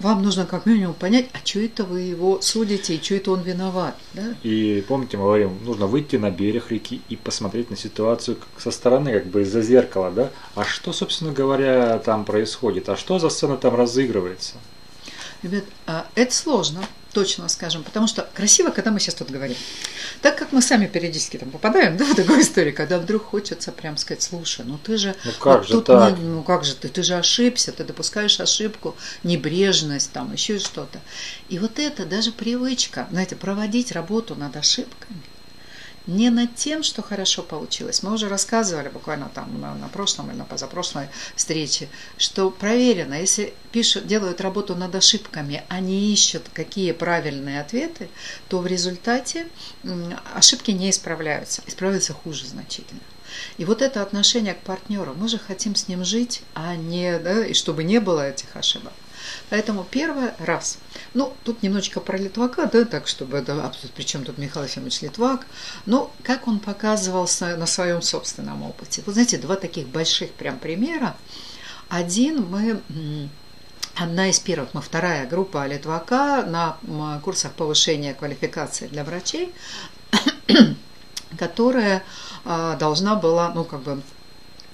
вам 0.00 0.22
нужно 0.22 0.46
как 0.46 0.66
минимум 0.66 0.94
понять, 0.94 1.28
а 1.32 1.38
что 1.44 1.60
это 1.60 1.84
вы 1.84 2.02
его 2.02 2.40
судите, 2.40 2.94
и 2.94 3.02
что 3.02 3.14
это 3.14 3.32
он 3.32 3.42
виноват, 3.42 3.96
да? 4.14 4.34
И 4.42 4.84
помните, 4.86 5.16
мы 5.16 5.24
говорим, 5.24 5.58
нужно 5.64 5.86
выйти 5.86 6.16
на 6.16 6.30
берег 6.30 6.70
реки 6.70 7.02
и 7.08 7.16
посмотреть 7.16 7.70
на 7.70 7.76
ситуацию 7.76 8.38
со 8.56 8.70
стороны, 8.70 9.12
как 9.12 9.26
бы 9.26 9.42
из-за 9.42 9.62
зеркала, 9.62 10.10
да? 10.10 10.30
А 10.54 10.64
что, 10.64 10.92
собственно 10.92 11.32
говоря, 11.32 11.98
там 11.98 12.24
происходит? 12.24 12.88
А 12.88 12.96
что 12.96 13.18
за 13.18 13.28
сцена 13.28 13.56
там 13.56 13.74
разыгрывается? 13.74 14.54
Ребят, 15.42 15.64
а, 15.86 16.06
это 16.14 16.34
сложно. 16.34 16.80
Точно 17.18 17.48
скажем, 17.48 17.82
потому 17.82 18.06
что 18.06 18.28
красиво, 18.32 18.70
когда 18.70 18.92
мы 18.92 19.00
сейчас 19.00 19.16
тут 19.16 19.30
говорим. 19.30 19.56
Так 20.22 20.38
как 20.38 20.52
мы 20.52 20.62
сами 20.62 20.86
периодически 20.86 21.36
там 21.36 21.50
попадаем 21.50 21.96
да, 21.98 22.04
в 22.04 22.14
такую 22.14 22.42
историю, 22.42 22.72
когда 22.72 22.98
вдруг 22.98 23.24
хочется 23.24 23.72
прям 23.72 23.96
сказать, 23.96 24.22
слушай, 24.22 24.64
ну 24.64 24.78
ты 24.78 24.96
же... 24.96 25.16
Ну 25.24 25.32
как 25.40 25.58
вот 25.58 25.66
же 25.66 25.72
тут 25.72 25.86
так? 25.86 26.16
не- 26.16 26.24
ну 26.24 26.44
как 26.44 26.64
же 26.64 26.76
ты, 26.76 26.86
ты 26.86 27.02
же 27.02 27.14
ошибся, 27.14 27.72
ты 27.72 27.82
допускаешь 27.82 28.38
ошибку, 28.38 28.94
небрежность, 29.24 30.12
там 30.12 30.32
еще 30.32 30.60
что-то. 30.60 31.00
И 31.48 31.58
вот 31.58 31.80
это 31.80 32.06
даже 32.06 32.30
привычка, 32.30 33.08
знаете, 33.10 33.34
проводить 33.34 33.90
работу 33.90 34.36
над 34.36 34.56
ошибками, 34.56 35.20
не 36.08 36.30
над 36.30 36.54
тем, 36.56 36.82
что 36.82 37.02
хорошо 37.02 37.42
получилось. 37.42 38.02
Мы 38.02 38.12
уже 38.12 38.28
рассказывали 38.28 38.88
буквально 38.88 39.30
там 39.32 39.60
на, 39.60 39.74
на 39.74 39.88
прошлом 39.88 40.30
или 40.30 40.38
на 40.38 40.44
позапрошлой 40.44 41.08
встрече, 41.36 41.88
что 42.16 42.50
проверено, 42.50 43.14
если 43.14 43.54
пишут, 43.72 44.06
делают 44.06 44.40
работу 44.40 44.74
над 44.74 44.94
ошибками, 44.94 45.62
они 45.68 46.12
ищут 46.12 46.44
какие 46.54 46.92
правильные 46.92 47.60
ответы, 47.60 48.08
то 48.48 48.58
в 48.58 48.66
результате 48.66 49.46
ошибки 50.34 50.70
не 50.70 50.90
исправляются, 50.90 51.62
исправляются 51.66 52.14
хуже 52.14 52.46
значительно. 52.46 53.00
И 53.58 53.66
вот 53.66 53.82
это 53.82 54.00
отношение 54.00 54.54
к 54.54 54.60
партнеру, 54.60 55.14
мы 55.14 55.28
же 55.28 55.38
хотим 55.38 55.74
с 55.74 55.88
ним 55.88 56.04
жить, 56.04 56.42
а 56.54 56.74
не, 56.74 57.18
да, 57.18 57.44
и 57.44 57.52
чтобы 57.52 57.84
не 57.84 58.00
было 58.00 58.26
этих 58.26 58.56
ошибок. 58.56 58.92
Поэтому 59.50 59.84
первый 59.84 60.30
раз. 60.38 60.78
Ну, 61.14 61.32
тут 61.44 61.62
немножечко 61.62 62.00
про 62.00 62.18
Литвака, 62.18 62.66
да, 62.66 62.84
так, 62.84 63.06
чтобы 63.06 63.38
это... 63.38 63.72
тут 63.80 63.90
Причем 63.92 64.24
тут 64.24 64.38
Михаил 64.38 64.66
Ефимович 64.66 65.02
Литвак. 65.02 65.46
Ну, 65.86 66.10
как 66.22 66.46
он 66.48 66.58
показывал 66.60 67.26
с- 67.26 67.56
на 67.56 67.66
своем 67.66 68.02
собственном 68.02 68.62
опыте. 68.62 69.02
Вот 69.06 69.12
знаете, 69.14 69.38
два 69.38 69.56
таких 69.56 69.88
больших 69.88 70.32
прям 70.32 70.58
примера. 70.58 71.16
Один 71.88 72.44
мы... 72.44 72.82
Одна 74.00 74.28
из 74.28 74.38
первых, 74.38 74.74
мы 74.74 74.80
вторая 74.80 75.26
группа 75.26 75.66
Литвака 75.66 76.44
на 76.46 76.76
курсах 77.24 77.52
повышения 77.54 78.14
квалификации 78.14 78.86
для 78.86 79.02
врачей, 79.02 79.52
которая 81.38 82.04
а, 82.44 82.76
должна 82.76 83.16
была, 83.16 83.50
ну, 83.52 83.64
как 83.64 83.80
бы, 83.80 84.00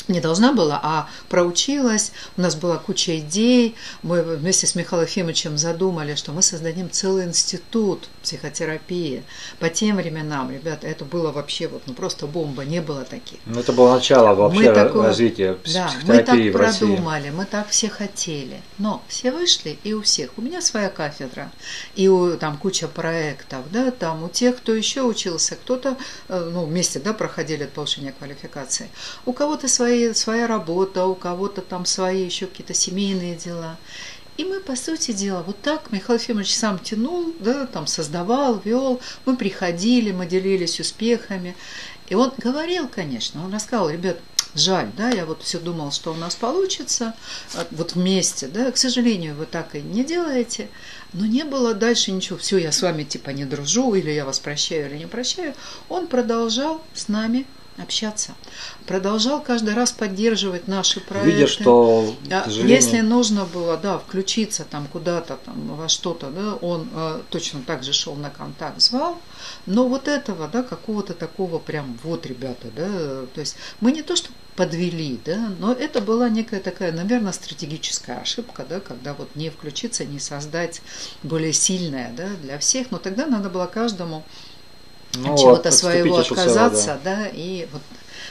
не 0.08 0.20
должна 0.20 0.52
была, 0.52 0.80
а 0.82 1.08
проучилась. 1.28 2.12
У 2.36 2.40
нас 2.40 2.54
была 2.54 2.78
куча 2.78 3.18
идей. 3.18 3.74
Мы 4.02 4.22
вместе 4.22 4.66
с 4.66 4.74
Михаилом 4.74 5.06
Ефимовичем 5.06 5.58
задумали, 5.58 6.14
что 6.14 6.32
мы 6.32 6.42
создадим 6.42 6.90
целый 6.90 7.24
институт 7.24 8.08
психотерапии. 8.24 9.22
По 9.60 9.68
тем 9.68 9.96
временам, 9.96 10.50
ребята, 10.50 10.86
это 10.86 11.04
было 11.04 11.30
вообще 11.30 11.68
вот, 11.68 11.82
ну, 11.86 11.94
просто 11.94 12.26
бомба, 12.26 12.64
не 12.64 12.80
было 12.80 13.04
таких. 13.04 13.38
Ну, 13.46 13.60
это 13.60 13.72
было 13.72 13.94
начало 13.94 14.34
вообще 14.34 14.68
Мы 14.70 14.74
такое- 14.74 15.06
развития 15.08 15.56
Да, 15.72 15.90
мы 16.04 16.18
так 16.22 16.38
в 16.38 16.56
России. 16.56 16.78
продумали, 16.86 17.30
мы 17.30 17.44
так 17.44 17.68
все 17.68 17.88
хотели. 17.88 18.60
Но 18.78 19.02
все 19.08 19.30
вышли, 19.30 19.78
и 19.84 19.92
у 19.92 20.02
всех. 20.02 20.30
У 20.36 20.42
меня 20.42 20.60
своя 20.60 20.88
кафедра, 20.88 21.50
и 21.94 22.08
у, 22.08 22.36
там 22.36 22.56
куча 22.58 22.88
проектов, 22.88 23.60
да, 23.70 23.90
там 23.90 24.24
у 24.24 24.28
тех, 24.28 24.56
кто 24.56 24.74
еще 24.74 25.02
учился, 25.02 25.54
кто-то, 25.56 25.96
э, 26.28 26.50
ну, 26.52 26.64
вместе, 26.64 26.98
да, 26.98 27.12
проходили 27.12 27.64
это 27.64 27.74
повышение 27.74 28.12
квалификации. 28.18 28.88
У 29.26 29.32
кого-то 29.32 29.68
свои, 29.68 30.12
своя 30.14 30.46
работа, 30.46 31.06
у 31.06 31.14
кого-то 31.14 31.60
там 31.60 31.84
свои 31.86 32.24
еще 32.24 32.46
какие-то 32.46 32.74
семейные 32.74 33.36
дела. 33.36 33.76
И 34.36 34.44
мы, 34.44 34.58
по 34.60 34.74
сути 34.74 35.12
дела, 35.12 35.42
вот 35.42 35.60
так 35.62 35.92
Михаил 35.92 36.18
Ефимович 36.18 36.56
сам 36.56 36.80
тянул, 36.80 37.32
да, 37.38 37.66
там 37.66 37.86
создавал, 37.86 38.60
вел, 38.64 39.00
мы 39.26 39.36
приходили, 39.36 40.10
мы 40.10 40.26
делились 40.26 40.80
успехами. 40.80 41.54
И 42.08 42.16
он 42.16 42.32
говорил, 42.36 42.88
конечно, 42.88 43.44
он 43.44 43.54
рассказал, 43.54 43.88
ребят, 43.90 44.18
жаль, 44.54 44.90
да, 44.96 45.10
я 45.10 45.24
вот 45.24 45.42
все 45.42 45.60
думал, 45.60 45.92
что 45.92 46.12
у 46.12 46.16
нас 46.16 46.34
получится, 46.34 47.14
а, 47.54 47.66
вот 47.70 47.94
вместе, 47.94 48.48
да, 48.48 48.70
к 48.72 48.76
сожалению, 48.76 49.36
вы 49.36 49.46
так 49.46 49.74
и 49.74 49.80
не 49.80 50.04
делаете, 50.04 50.68
но 51.12 51.26
не 51.26 51.44
было 51.44 51.72
дальше 51.72 52.10
ничего, 52.10 52.36
все, 52.36 52.58
я 52.58 52.72
с 52.72 52.82
вами 52.82 53.04
типа 53.04 53.30
не 53.30 53.44
дружу, 53.44 53.94
или 53.94 54.10
я 54.10 54.24
вас 54.24 54.40
прощаю, 54.40 54.90
или 54.90 54.98
не 54.98 55.06
прощаю. 55.06 55.54
Он 55.88 56.08
продолжал 56.08 56.82
с 56.92 57.08
нами 57.08 57.46
общаться, 57.76 58.34
продолжал 58.86 59.42
каждый 59.42 59.74
раз 59.74 59.92
поддерживать 59.92 60.68
наши 60.68 61.00
проекты. 61.00 61.30
Видя, 61.30 61.46
что, 61.46 62.14
к 62.28 62.32
А 62.32 62.44
сожалению, 62.44 62.76
Если 62.76 63.00
нужно 63.00 63.44
было, 63.44 63.76
да, 63.76 63.98
включиться 63.98 64.64
там 64.64 64.86
куда-то, 64.86 65.36
там, 65.44 65.76
во 65.76 65.88
что-то, 65.88 66.30
да, 66.30 66.54
он 66.54 66.88
э, 66.92 67.20
точно 67.30 67.62
так 67.62 67.82
же 67.82 67.92
шел 67.92 68.14
на 68.14 68.30
контакт, 68.30 68.80
звал, 68.80 69.20
но 69.66 69.88
вот 69.88 70.08
этого, 70.08 70.48
да, 70.48 70.62
какого-то 70.62 71.14
такого 71.14 71.58
прям, 71.58 71.98
вот, 72.02 72.26
ребята, 72.26 72.68
да, 72.74 73.26
то 73.34 73.40
есть 73.40 73.56
мы 73.80 73.92
не 73.92 74.02
то, 74.02 74.16
что 74.16 74.30
подвели, 74.56 75.18
да, 75.24 75.52
но 75.58 75.72
это 75.72 76.00
была 76.00 76.28
некая 76.28 76.60
такая, 76.60 76.92
наверное, 76.92 77.32
стратегическая 77.32 78.18
ошибка, 78.18 78.64
да, 78.68 78.80
когда 78.80 79.14
вот 79.14 79.34
не 79.34 79.50
включиться, 79.50 80.04
не 80.04 80.20
создать 80.20 80.80
более 81.22 81.52
сильное, 81.52 82.12
да, 82.16 82.28
для 82.42 82.58
всех, 82.58 82.90
но 82.90 82.98
тогда 82.98 83.26
надо 83.26 83.50
было 83.50 83.66
каждому 83.66 84.24
ну, 85.16 85.34
от 85.34 85.38
чего-то 85.38 85.70
своего 85.70 86.16
от 86.16 86.26
всего, 86.26 86.40
отказаться, 86.40 86.98
да. 87.04 87.26
и 87.26 87.66
вот 87.72 87.82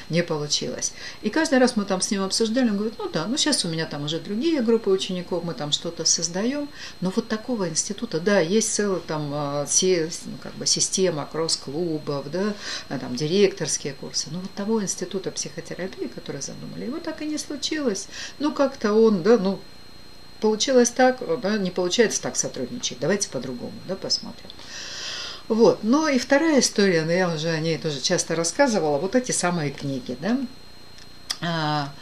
не 0.09 0.23
получилось. 0.23 0.93
И 1.21 1.29
каждый 1.29 1.59
раз 1.59 1.75
мы 1.75 1.85
там 1.85 2.01
с 2.01 2.11
ним 2.11 2.23
обсуждали, 2.23 2.69
он 2.69 2.77
говорит, 2.77 2.95
ну 2.97 3.09
да, 3.09 3.25
ну 3.25 3.37
сейчас 3.37 3.65
у 3.65 3.67
меня 3.67 3.85
там 3.85 4.05
уже 4.05 4.19
другие 4.19 4.61
группы 4.61 4.89
учеников, 4.89 5.43
мы 5.43 5.53
там 5.53 5.71
что-то 5.71 6.05
создаем, 6.05 6.69
но 7.01 7.11
вот 7.15 7.27
такого 7.27 7.69
института, 7.69 8.19
да, 8.19 8.39
есть 8.39 8.73
целая 8.73 8.99
там 8.99 9.31
а, 9.33 9.65
се- 9.67 10.09
ну, 10.25 10.33
как 10.41 10.53
бы 10.55 10.65
система 10.65 11.27
кросс-клубов, 11.31 12.29
да, 12.31 12.53
а, 12.89 12.99
там 12.99 13.15
директорские 13.15 13.93
курсы, 13.93 14.27
но 14.31 14.39
вот 14.39 14.51
того 14.51 14.81
института 14.81 15.31
психотерапии, 15.31 16.07
который 16.07 16.41
задумали, 16.41 16.85
его 16.85 16.99
так 16.99 17.21
и 17.21 17.25
не 17.25 17.37
случилось. 17.37 18.07
Ну 18.39 18.51
как-то 18.51 18.93
он, 18.93 19.23
да, 19.23 19.37
ну 19.37 19.59
получилось 20.41 20.89
так, 20.89 21.19
да, 21.41 21.57
не 21.57 21.71
получается 21.71 22.21
так 22.21 22.35
сотрудничать, 22.35 22.99
давайте 22.99 23.29
по-другому, 23.29 23.73
да, 23.87 23.95
посмотрим. 23.95 24.49
Вот. 25.47 25.79
Ну 25.83 26.07
и 26.07 26.17
вторая 26.17 26.59
история, 26.59 27.03
но 27.03 27.11
я 27.11 27.33
уже 27.33 27.49
о 27.49 27.59
ней 27.59 27.77
тоже 27.77 27.99
часто 28.01 28.35
рассказывала, 28.35 28.97
вот 28.97 29.15
эти 29.15 29.31
самые 29.31 29.71
книги, 29.71 30.17
да. 30.19 30.37
А, 31.41 31.93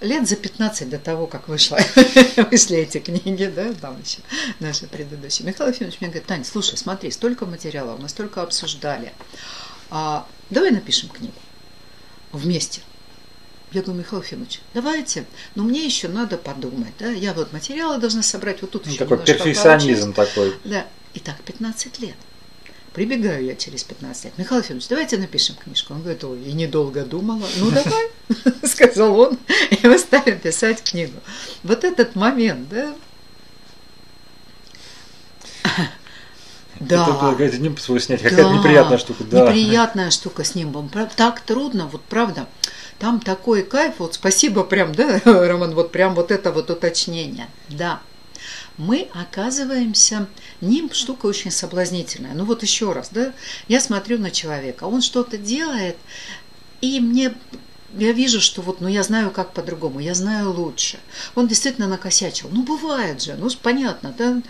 лет 0.00 0.28
за 0.28 0.36
15 0.36 0.90
до 0.90 0.98
того, 0.98 1.26
как 1.26 1.48
вышла, 1.48 1.78
вышли 2.50 2.78
эти 2.78 2.98
книги, 2.98 3.50
да, 3.54 3.72
там 3.74 4.00
еще 4.00 4.18
наши 4.60 4.86
предыдущие. 4.86 5.46
Михаил 5.46 5.70
Ефимович 5.70 6.00
мне 6.00 6.10
говорит, 6.10 6.26
Таня, 6.26 6.44
слушай, 6.44 6.76
смотри, 6.76 7.10
столько 7.10 7.46
материалов, 7.46 8.00
мы 8.00 8.08
столько 8.08 8.42
обсуждали. 8.42 9.12
А, 9.90 10.26
давай 10.50 10.72
напишем 10.72 11.08
книгу 11.10 11.34
вместе. 12.32 12.80
Я 13.70 13.82
говорю, 13.82 14.00
Михаил 14.00 14.22
Ефимович, 14.22 14.60
давайте, 14.72 15.24
но 15.54 15.62
мне 15.64 15.84
еще 15.84 16.08
надо 16.08 16.38
подумать, 16.38 16.92
да, 16.98 17.10
я 17.10 17.32
вот 17.34 17.52
материалы 17.52 17.98
должна 17.98 18.22
собрать, 18.22 18.62
вот 18.62 18.70
тут 18.72 18.86
Ну, 18.86 18.92
еще 18.92 18.98
такой 19.00 19.18
перфекционизм 19.24 20.12
такой. 20.12 20.54
да, 20.64 20.86
и 21.12 21.20
так 21.20 21.40
15 21.42 21.98
лет. 22.00 22.14
Прибегаю 22.94 23.44
я 23.44 23.56
через 23.56 23.82
15 23.82 24.24
лет. 24.24 24.34
Михаил 24.38 24.62
Ефимович, 24.62 24.86
давайте 24.86 25.18
напишем 25.18 25.56
книжку. 25.56 25.94
Он 25.94 26.00
говорит, 26.00 26.22
ой, 26.22 26.40
и 26.44 26.52
недолго 26.52 27.04
думала. 27.04 27.44
Ну, 27.58 27.70
давай, 27.72 28.08
сказал 28.64 29.18
он, 29.18 29.38
и 29.70 29.86
мы 29.86 29.98
стали 29.98 30.30
писать 30.36 30.82
книгу. 30.82 31.18
Вот 31.64 31.82
этот 31.82 32.14
момент, 32.14 32.68
да? 32.68 32.94
Да. 36.78 37.02
Это 37.02 37.14
какая-то 37.32 37.58
не 37.58 37.76
свой 37.78 38.00
снять, 38.00 38.22
Да, 38.22 38.30
какая-то 38.30 38.52
неприятная 38.52 38.98
штука. 38.98 39.24
Да. 39.24 39.40
Неприятная 39.48 40.10
штука 40.10 40.44
с 40.44 40.54
нимбом. 40.54 40.88
Так 41.16 41.40
трудно, 41.40 41.88
вот 41.88 42.02
правда. 42.02 42.46
Там 43.00 43.18
такой 43.18 43.64
кайф, 43.64 43.94
вот 43.98 44.14
спасибо 44.14 44.62
прям, 44.62 44.94
да, 44.94 45.20
Роман, 45.24 45.74
вот 45.74 45.90
прям 45.90 46.14
вот 46.14 46.30
это 46.30 46.52
вот 46.52 46.70
уточнение. 46.70 47.48
Да, 47.68 48.00
мы 48.76 49.08
оказываемся, 49.14 50.26
нимб 50.60 50.94
штука 50.94 51.26
очень 51.26 51.50
соблазнительная. 51.50 52.34
Ну 52.34 52.44
вот 52.44 52.62
еще 52.62 52.92
раз, 52.92 53.10
да, 53.10 53.32
я 53.68 53.80
смотрю 53.80 54.18
на 54.18 54.30
человека, 54.30 54.84
он 54.84 55.02
что-то 55.02 55.38
делает, 55.38 55.96
и 56.80 57.00
мне 57.00 57.34
я 57.96 58.12
вижу, 58.12 58.40
что 58.40 58.60
вот, 58.60 58.80
ну, 58.80 58.88
я 58.88 59.02
знаю, 59.02 59.30
как 59.30 59.52
по-другому, 59.52 60.00
я 60.00 60.14
знаю 60.14 60.52
лучше. 60.52 60.98
Он 61.34 61.46
действительно 61.46 61.86
накосячил. 61.86 62.48
Ну, 62.50 62.62
бывает 62.64 63.22
же, 63.22 63.34
ну, 63.34 63.48
понятно, 63.62 64.12
да. 64.18 64.42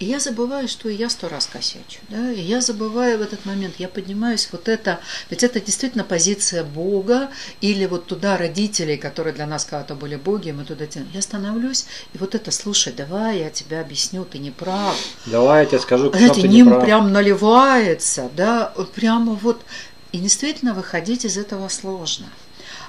И 0.00 0.06
я 0.06 0.18
забываю, 0.18 0.66
что 0.66 0.88
и 0.88 0.94
я 0.94 1.10
сто 1.10 1.28
раз 1.28 1.46
косячу. 1.46 2.00
Да? 2.08 2.32
И 2.32 2.40
я 2.40 2.62
забываю 2.62 3.18
в 3.18 3.20
этот 3.20 3.44
момент, 3.44 3.74
я 3.76 3.86
поднимаюсь 3.86 4.48
вот 4.50 4.66
это, 4.66 4.98
ведь 5.28 5.44
это 5.44 5.60
действительно 5.60 6.04
позиция 6.04 6.64
Бога, 6.64 7.28
или 7.60 7.84
вот 7.84 8.06
туда 8.06 8.38
родителей, 8.38 8.96
которые 8.96 9.34
для 9.34 9.46
нас 9.46 9.66
когда-то 9.66 9.94
были 9.94 10.16
боги, 10.16 10.52
мы 10.52 10.64
туда 10.64 10.86
тянем. 10.86 11.10
Я 11.12 11.20
становлюсь, 11.20 11.84
и 12.14 12.18
вот 12.18 12.34
это, 12.34 12.50
слушай, 12.50 12.94
давай 12.94 13.40
я 13.40 13.50
тебе 13.50 13.78
объясню, 13.78 14.24
ты 14.24 14.38
не 14.38 14.50
прав. 14.50 14.96
Давай 15.26 15.64
я 15.64 15.66
тебе 15.66 15.80
скажу, 15.80 16.08
что 16.08 16.16
Знаете, 16.16 16.40
ты 16.40 16.48
не 16.48 16.54
ним 16.56 16.68
прав. 16.70 16.82
прям 16.82 17.12
наливается, 17.12 18.30
да, 18.34 18.72
прямо 18.94 19.34
вот. 19.34 19.60
И 20.12 20.18
действительно 20.18 20.72
выходить 20.72 21.26
из 21.26 21.36
этого 21.36 21.68
сложно. 21.68 22.26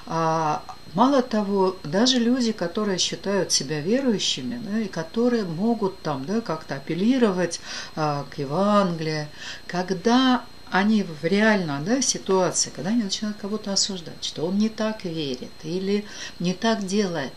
А, 0.06 0.62
мало 0.94 1.22
того, 1.22 1.76
даже 1.84 2.18
люди, 2.18 2.52
которые 2.52 2.98
считают 2.98 3.52
себя 3.52 3.80
верующими, 3.80 4.60
да, 4.62 4.80
и 4.80 4.88
которые 4.88 5.44
могут 5.44 6.00
там, 6.02 6.24
да, 6.24 6.40
как-то 6.40 6.76
апеллировать 6.76 7.60
а, 7.96 8.24
к 8.30 8.38
Евангелию, 8.38 9.28
когда 9.66 10.44
они 10.70 11.02
в 11.02 11.24
реально 11.24 11.82
да, 11.84 12.00
ситуации, 12.00 12.70
когда 12.74 12.90
они 12.90 13.02
начинают 13.02 13.36
кого-то 13.36 13.72
осуждать, 13.72 14.24
что 14.24 14.46
он 14.46 14.58
не 14.58 14.68
так 14.68 15.04
верит 15.04 15.50
или 15.62 16.04
не 16.38 16.54
так 16.54 16.86
делает, 16.86 17.32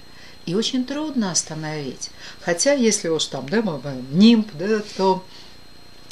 и 0.45 0.55
очень 0.55 0.85
трудно 0.85 1.31
остановить. 1.31 2.11
Хотя, 2.41 2.73
если 2.73 3.09
уж 3.09 3.25
там, 3.25 3.49
да, 3.49 3.61
мы- 3.61 3.81
нимб, 4.11 4.47
да, 4.53 4.81
то 4.97 5.23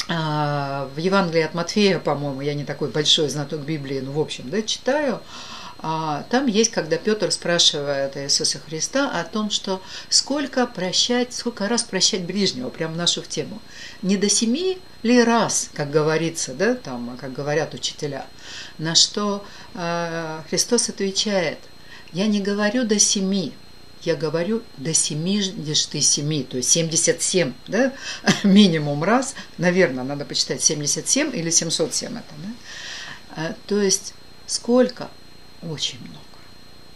а, 0.10 0.90
в 0.96 1.00
Евангелии 1.00 1.44
от 1.44 1.54
Матфея, 1.54 2.00
по-моему, 2.00 2.42
я 2.42 2.54
не 2.56 2.66
такой 2.66 2.90
большой 2.90 3.30
знаток 3.30 3.62
Библии, 3.62 4.02
ну, 4.02 4.12
в 4.12 4.20
общем, 4.20 4.50
да, 4.50 4.62
читаю, 4.62 5.22
там 5.84 6.48
есть, 6.48 6.72
когда 6.72 6.96
Петр 6.96 7.30
спрашивает 7.30 8.16
Иисуса 8.16 8.58
Христа 8.60 9.20
о 9.20 9.26
том, 9.26 9.50
что 9.50 9.82
сколько 10.08 10.66
прощать, 10.66 11.34
сколько 11.34 11.68
раз 11.68 11.84
прощать 11.84 12.22
ближнего, 12.22 12.70
прям 12.70 12.96
нашу 12.96 13.22
в 13.22 13.28
тему. 13.28 13.62
Не 14.02 14.16
до 14.16 14.30
семи 14.30 14.78
ли 15.04 15.22
раз, 15.22 15.70
как 15.74 15.92
говорится, 15.92 16.54
да, 16.54 16.76
там, 16.76 17.18
как 17.20 17.34
говорят 17.34 17.74
учителя, 17.74 18.26
на 18.78 18.96
что 18.96 19.46
э, 19.74 20.42
Христос 20.50 20.88
отвечает, 20.88 21.60
я 22.14 22.28
не 22.28 22.40
говорю 22.40 22.86
до 22.86 22.98
семи, 22.98 23.52
я 24.04 24.16
говорю 24.16 24.64
до 24.78 24.94
77, 24.94 26.44
то 26.46 26.58
есть 26.58 26.70
77, 26.70 27.54
да, 27.68 27.92
минимум 28.44 29.04
раз, 29.04 29.36
наверное, 29.58 30.06
надо 30.06 30.24
почитать 30.24 30.64
77 30.64 31.36
или 31.36 31.50
707 31.50 32.12
это, 32.12 32.24
да, 33.36 33.56
то 33.68 33.82
есть 33.82 34.14
сколько 34.48 35.10
очень 35.70 36.00
много. 36.00 36.20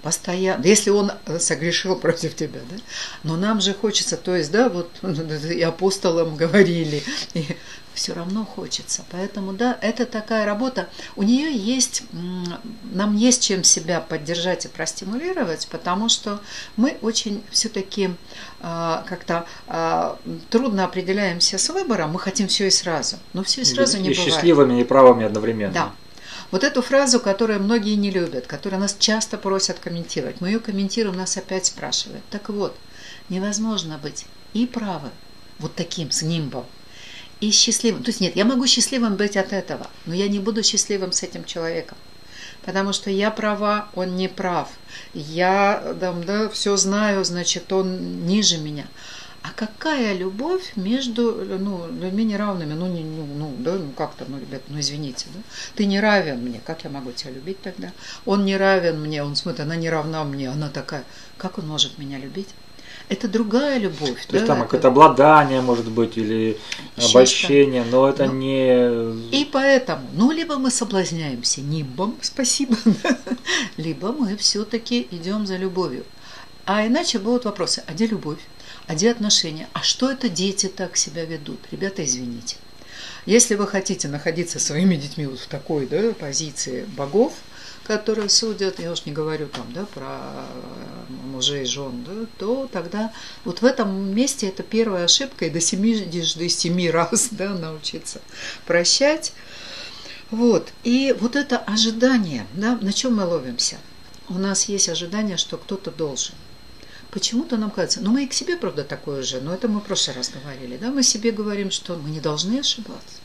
Постоянно. 0.02 0.64
Если 0.64 0.90
он 0.90 1.12
согрешил 1.40 1.96
против 1.98 2.36
тебя, 2.36 2.62
да? 2.70 2.78
Но 3.24 3.36
нам 3.36 3.60
же 3.60 3.74
хочется, 3.74 4.16
то 4.16 4.36
есть, 4.36 4.52
да, 4.52 4.70
вот 4.70 4.90
и 5.04 5.62
апостолам 5.62 6.36
говорили, 6.36 7.04
и 7.34 7.46
все 7.98 8.14
равно 8.14 8.46
хочется. 8.46 9.04
Поэтому, 9.12 9.54
да, 9.54 9.78
это 9.82 10.06
такая 10.06 10.46
работа. 10.46 10.88
У 11.16 11.24
нее 11.24 11.52
есть, 11.52 12.04
нам 12.94 13.16
есть 13.16 13.44
чем 13.44 13.64
себя 13.64 14.00
поддержать 14.00 14.66
и 14.66 14.68
простимулировать, 14.68 15.68
потому 15.70 16.08
что 16.08 16.40
мы 16.78 16.98
очень 17.02 17.44
все-таки 17.50 18.12
а, 18.62 19.04
как-то 19.10 19.46
а, 19.68 20.20
трудно 20.52 20.86
определяемся 20.86 21.58
с 21.58 21.70
выбором, 21.70 22.12
мы 22.12 22.20
хотим 22.20 22.48
все 22.48 22.68
и 22.68 22.72
сразу. 22.72 23.18
Но 23.34 23.44
все 23.44 23.62
и 23.62 23.66
сразу 23.66 23.98
не 23.98 24.12
и 24.12 24.14
бывает. 24.14 24.34
счастливыми 24.34 24.80
и 24.80 24.84
правыми 24.84 25.26
одновременно. 25.26 25.74
Да. 25.74 25.92
Вот 26.50 26.64
эту 26.64 26.82
фразу, 26.82 27.20
которую 27.20 27.62
многие 27.62 27.96
не 27.96 28.10
любят, 28.10 28.48
которую 28.48 28.80
нас 28.80 28.96
часто 28.98 29.38
просят 29.38 29.80
комментировать, 29.80 30.40
мы 30.40 30.48
ее 30.48 30.60
комментируем, 30.60 31.18
нас 31.18 31.36
опять 31.36 31.66
спрашивают. 31.66 32.24
Так 32.30 32.50
вот, 32.50 32.76
невозможно 33.30 33.98
быть 33.98 34.26
и 34.54 34.66
правым, 34.66 35.12
вот 35.60 35.76
таким, 35.76 36.10
с 36.12 36.22
нимбом, 36.22 36.66
и 37.42 37.52
счастливым. 37.52 38.04
То 38.04 38.10
есть 38.10 38.22
нет, 38.22 38.36
я 38.36 38.46
могу 38.46 38.66
счастливым 38.66 39.16
быть 39.16 39.36
от 39.36 39.52
этого, 39.52 39.88
но 40.06 40.14
я 40.14 40.28
не 40.30 40.40
буду 40.40 40.64
счастливым 40.64 41.12
с 41.12 41.22
этим 41.24 41.44
человеком. 41.44 41.98
Потому 42.64 42.92
что 42.94 43.10
я 43.10 43.32
права, 43.32 43.90
он 43.96 44.16
не 44.16 44.28
прав. 44.28 44.70
Я 45.14 45.96
там, 46.00 46.24
да, 46.24 46.50
все 46.50 46.76
знаю, 46.76 47.24
значит, 47.24 47.72
он 47.72 48.26
ниже 48.26 48.58
меня. 48.58 48.88
А 49.48 49.52
какая 49.56 50.14
любовь 50.14 50.74
между 50.76 51.32
ну, 51.60 51.88
людьми 52.02 52.26
неравными? 52.26 52.74
Ну, 52.74 52.88
не, 52.88 53.04
ну, 53.04 53.26
ну, 53.26 53.54
да, 53.60 53.76
ну 53.76 53.92
как-то, 53.96 54.26
ну, 54.28 54.38
ребят, 54.40 54.62
ну 54.68 54.80
извините, 54.80 55.28
да? 55.34 55.40
Ты 55.76 55.86
не 55.86 56.02
равен 56.02 56.40
мне, 56.40 56.60
как 56.66 56.84
я 56.84 56.90
могу 56.90 57.14
тебя 57.14 57.32
любить 57.32 57.62
тогда? 57.62 57.92
Он 58.26 58.44
не 58.44 58.58
равен 58.58 59.00
мне, 59.00 59.24
он 59.24 59.38
смотрит, 59.38 59.62
она 59.62 59.78
не 59.78 59.90
равна 59.90 60.26
мне, 60.26 60.50
она 60.50 60.70
такая, 60.70 61.06
как 61.38 61.60
он 61.60 61.68
может 61.68 61.98
меня 61.98 62.18
любить? 62.18 62.50
Это 63.08 63.30
другая 63.30 63.78
любовь. 63.78 64.26
То 64.26 64.34
да? 64.34 64.38
есть 64.38 64.48
там 64.48 64.58
это... 64.58 64.66
какое-то 64.66 64.90
обладание, 64.90 65.62
может 65.62 65.90
быть, 65.90 66.18
или 66.18 66.58
обольщение, 66.98 67.86
но 67.90 68.10
это 68.10 68.26
Ну, 68.26 68.34
не... 68.34 69.30
И 69.32 69.46
поэтому, 69.46 70.10
ну, 70.14 70.32
либо 70.32 70.58
мы 70.58 70.72
соблазняемся 70.72 71.62
нимбом, 71.62 72.18
спасибо, 72.22 72.76
либо 73.78 74.12
мы 74.12 74.36
все-таки 74.36 75.08
идем 75.12 75.48
за 75.48 75.56
любовью. 75.56 76.04
А 76.66 76.86
иначе 76.86 77.18
будут 77.18 77.46
вопросы, 77.46 77.82
а 77.88 77.94
где 77.94 78.08
любовь? 78.08 78.40
А 78.88 78.96
где 78.96 79.12
отношения? 79.12 79.68
А 79.74 79.84
что 79.84 80.10
это 80.10 80.30
дети 80.30 80.68
так 80.68 80.96
себя 80.96 81.26
ведут? 81.26 81.60
Ребята, 81.72 82.06
извините. 82.06 82.56
Если 83.26 83.56
вы 83.56 83.68
хотите 83.68 84.08
находиться 84.08 84.60
своими 84.60 84.96
детьми 84.96 85.26
вот 85.26 85.40
в 85.40 85.48
такой 85.48 85.86
да, 85.86 86.14
позиции 86.14 86.86
богов, 86.96 87.34
которые 87.84 88.30
судят, 88.30 88.80
я 88.80 88.92
уж 88.94 89.06
не 89.06 89.12
говорю 89.12 89.48
там, 89.48 89.66
да, 89.74 89.86
про 89.86 90.46
мужей 91.10 91.64
и 91.64 91.66
жен, 91.66 92.06
да, 92.06 92.26
то 92.38 92.70
тогда 92.72 93.12
вот 93.44 93.62
в 93.62 93.66
этом 93.66 94.16
месте 94.16 94.48
это 94.48 94.64
первая 94.64 95.06
ошибка, 95.06 95.46
и 95.46 95.50
до 95.50 95.60
семи, 95.60 96.00
до 96.00 96.50
семи 96.50 96.90
раз 96.90 97.28
да, 97.32 97.50
научиться 97.50 98.22
прощать. 98.66 99.34
Вот. 100.32 100.70
И 100.86 101.14
вот 101.20 101.36
это 101.36 101.58
ожидание, 101.58 102.48
да, 102.54 102.78
на 102.82 102.94
чем 102.94 103.16
мы 103.18 103.26
ловимся? 103.26 103.78
У 104.30 104.36
нас 104.36 104.70
есть 104.70 104.88
ожидание, 104.88 105.36
что 105.36 105.58
кто-то 105.58 105.92
должен. 105.92 106.36
Почему-то 107.18 107.58
нам 107.58 107.72
кажется, 107.72 108.00
ну 108.00 108.12
мы 108.12 108.26
и 108.26 108.28
к 108.28 108.34
себе, 108.34 108.58
правда, 108.58 108.84
такое 108.84 109.24
же, 109.24 109.42
но 109.42 109.52
это 109.52 109.68
мы 109.68 109.80
в 109.80 109.84
прошлый 109.84 110.16
раз 110.16 110.30
говорили, 110.30 110.78
да, 110.78 110.92
мы 110.92 111.02
себе 111.02 111.32
говорим, 111.32 111.72
что 111.72 111.96
мы 111.96 112.12
не 112.12 112.20
должны 112.20 112.60
ошибаться. 112.60 113.18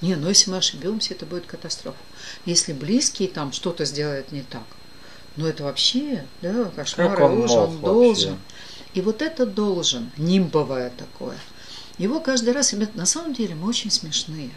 Не, 0.00 0.14
ну 0.14 0.28
если 0.28 0.52
мы 0.52 0.58
ошибемся, 0.58 1.14
это 1.14 1.26
будет 1.26 1.44
катастрофа. 1.44 1.98
Если 2.44 2.72
близкий 2.72 3.26
там 3.26 3.50
что-то 3.50 3.86
сделает 3.86 4.30
не 4.30 4.42
так, 4.42 4.62
ну 5.34 5.46
это 5.46 5.64
вообще, 5.64 6.24
да, 6.42 6.66
кошмар, 6.76 7.10
Как 7.10 7.24
он 7.24 7.38
мог 7.38 7.50
он 7.50 7.80
должен. 7.80 8.30
вообще? 8.34 8.38
И 8.92 9.00
вот 9.00 9.20
это 9.20 9.46
должен, 9.46 10.12
нимбовое 10.16 10.92
такое. 10.96 11.36
Его 11.98 12.20
каждый 12.20 12.52
раз, 12.52 12.72
на 12.94 13.04
самом 13.04 13.34
деле 13.34 13.56
мы 13.56 13.68
очень 13.68 13.90
смешные. 13.90 14.52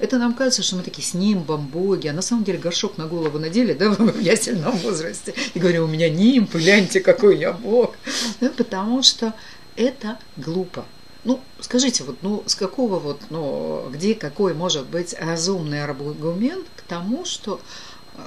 Это 0.00 0.16
нам 0.16 0.34
кажется, 0.34 0.62
что 0.62 0.76
мы 0.76 0.82
такие 0.82 1.06
с 1.06 1.12
нимбом, 1.12 1.66
боги, 1.66 2.08
а 2.08 2.14
на 2.14 2.22
самом 2.22 2.42
деле 2.42 2.58
горшок 2.58 2.96
на 2.96 3.06
голову 3.06 3.38
надели, 3.38 3.74
да, 3.74 3.90
в 3.98 4.18
ясельном 4.18 4.76
возрасте, 4.78 5.34
и 5.52 5.58
говорю, 5.58 5.84
у 5.84 5.88
меня 5.88 6.08
нимб, 6.08 6.54
гляньте, 6.54 7.00
какой 7.00 7.38
я 7.38 7.52
бог. 7.52 7.94
Да, 8.40 8.48
потому 8.48 9.02
что 9.02 9.34
это 9.76 10.18
глупо. 10.38 10.86
Ну, 11.24 11.38
скажите, 11.60 12.04
вот, 12.04 12.16
ну, 12.22 12.42
с 12.46 12.54
какого 12.54 12.98
вот, 12.98 13.20
ну, 13.28 13.90
где 13.92 14.14
какой 14.14 14.54
может 14.54 14.86
быть 14.86 15.14
разумный 15.18 15.84
аргумент 15.84 16.66
к 16.76 16.80
тому, 16.82 17.26
что 17.26 17.60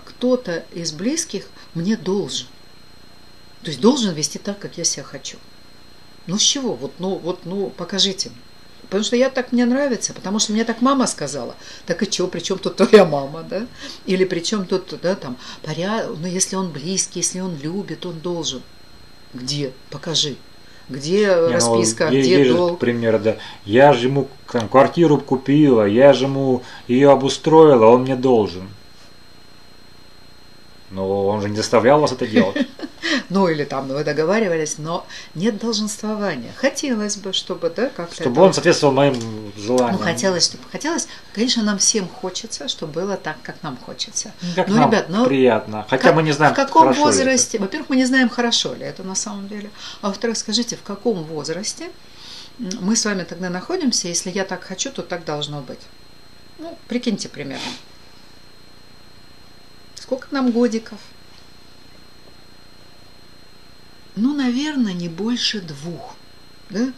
кто-то 0.06 0.66
из 0.74 0.92
близких 0.92 1.48
мне 1.74 1.98
должен? 1.98 2.48
То 3.64 3.70
есть 3.70 3.82
должен 3.82 4.14
вести 4.14 4.38
так, 4.38 4.60
как 4.60 4.78
я 4.78 4.84
себя 4.84 5.04
хочу. 5.04 5.38
Ну, 6.28 6.38
с 6.38 6.42
чего? 6.42 6.76
Вот, 6.76 6.94
ну, 7.00 7.16
вот, 7.16 7.46
ну, 7.46 7.72
покажите 7.72 8.30
мне. 8.30 8.40
Потому 8.94 9.06
что 9.06 9.16
я 9.16 9.32
так 9.32 9.52
мне 9.52 9.66
нравится, 9.66 10.14
потому 10.14 10.38
что 10.38 10.54
мне 10.54 10.64
так 10.66 10.84
мама 10.84 11.08
сказала. 11.08 11.56
Так 11.88 12.04
и 12.04 12.12
что, 12.12 12.28
при 12.28 12.42
чем 12.42 12.60
тут 12.60 12.76
твоя 12.76 13.06
мама, 13.06 13.42
да? 13.42 13.66
Или 14.06 14.24
при 14.24 14.40
чем 14.40 14.68
тут, 14.68 14.94
да, 15.02 15.16
там, 15.16 15.36
поряд... 15.64 16.12
ну, 16.16 16.28
если 16.28 16.56
он 16.58 16.70
близкий, 16.70 17.22
если 17.22 17.40
он 17.40 17.58
любит, 17.58 18.06
он 18.06 18.20
должен. 18.20 18.62
Где? 19.34 19.72
Покажи. 19.90 20.36
Где 20.90 21.26
Не, 21.26 21.36
ну, 21.36 21.52
расписка, 21.54 22.10
есть- 22.10 22.30
где 22.30 22.54
долг? 22.54 22.78
примеры, 22.78 23.18
да. 23.18 23.38
Я 23.66 23.94
же 23.94 24.10
ему 24.10 24.28
там, 24.52 24.70
квартиру 24.70 25.18
купила, 25.18 25.86
я 25.88 26.14
же 26.14 26.26
ему 26.26 26.62
ее 26.88 27.10
обустроила, 27.10 27.88
он 27.88 28.04
мне 28.04 28.16
должен. 28.16 28.70
Но 30.92 31.26
он 31.26 31.42
же 31.42 31.50
не 31.50 31.56
заставлял 31.56 32.00
вас 32.00 32.12
это 32.12 32.28
делать. 32.28 32.68
Ну, 33.30 33.48
или 33.48 33.64
там, 33.64 33.88
ну, 33.88 33.96
вы 33.96 34.04
договаривались, 34.04 34.78
но 34.78 35.06
нет 35.36 35.58
долженствования. 35.58 36.52
Хотелось 36.56 37.18
бы, 37.18 37.34
чтобы, 37.34 37.70
да, 37.70 37.90
как-то... 37.90 38.16
Чтобы 38.16 38.36
это- 38.36 38.42
он 38.42 38.54
соответствовал 38.54 38.94
моим 38.94 39.54
желаниям. 39.58 39.98
Ну, 39.98 39.98
хотелось, 39.98 40.46
чтобы 40.46 40.64
хотелось. 40.72 41.08
Конечно, 41.34 41.64
нам 41.64 41.78
всем 41.78 42.08
хочется, 42.08 42.68
чтобы 42.68 42.94
было 42.94 43.18
так, 43.18 43.38
как 43.44 43.62
нам 43.64 43.78
хочется. 43.78 44.32
Как 44.56 44.68
ну, 44.68 44.76
нам 44.76 44.90
ребят, 44.90 45.06
ну, 45.10 45.26
приятно. 45.26 45.86
Хотя 45.90 46.04
Как- 46.04 46.16
мы 46.16 46.24
не 46.24 46.32
знаем, 46.32 46.54
в 46.54 46.56
каком 46.56 46.94
возрасте. 46.94 47.60
Во-первых, 47.60 47.90
мы 47.90 47.96
не 47.96 48.06
знаем, 48.06 48.30
хорошо 48.30 48.74
ли 48.74 48.86
это 48.86 49.04
на 49.04 49.16
самом 49.16 49.48
деле. 49.48 49.70
А 50.02 50.08
во-вторых, 50.08 50.38
скажите, 50.38 50.76
в 50.76 50.84
каком 50.84 51.24
возрасте 51.24 51.90
мы 52.58 52.96
с 52.96 53.06
вами 53.06 53.24
тогда 53.24 53.50
находимся, 53.50 54.08
если 54.08 54.30
я 54.30 54.46
так 54.46 54.64
хочу, 54.64 54.92
то 54.92 55.02
так 55.02 55.26
должно 55.26 55.62
быть. 55.62 55.80
Ну, 56.60 56.78
прикиньте 56.88 57.30
примерно. 57.30 57.64
Сколько 59.96 60.28
нам 60.32 60.52
годиков? 60.52 61.00
Ну, 64.16 64.36
наверное, 64.36 64.94
не 64.94 65.10
больше 65.10 65.62
двух. 65.62 66.16
Да? 66.70 66.92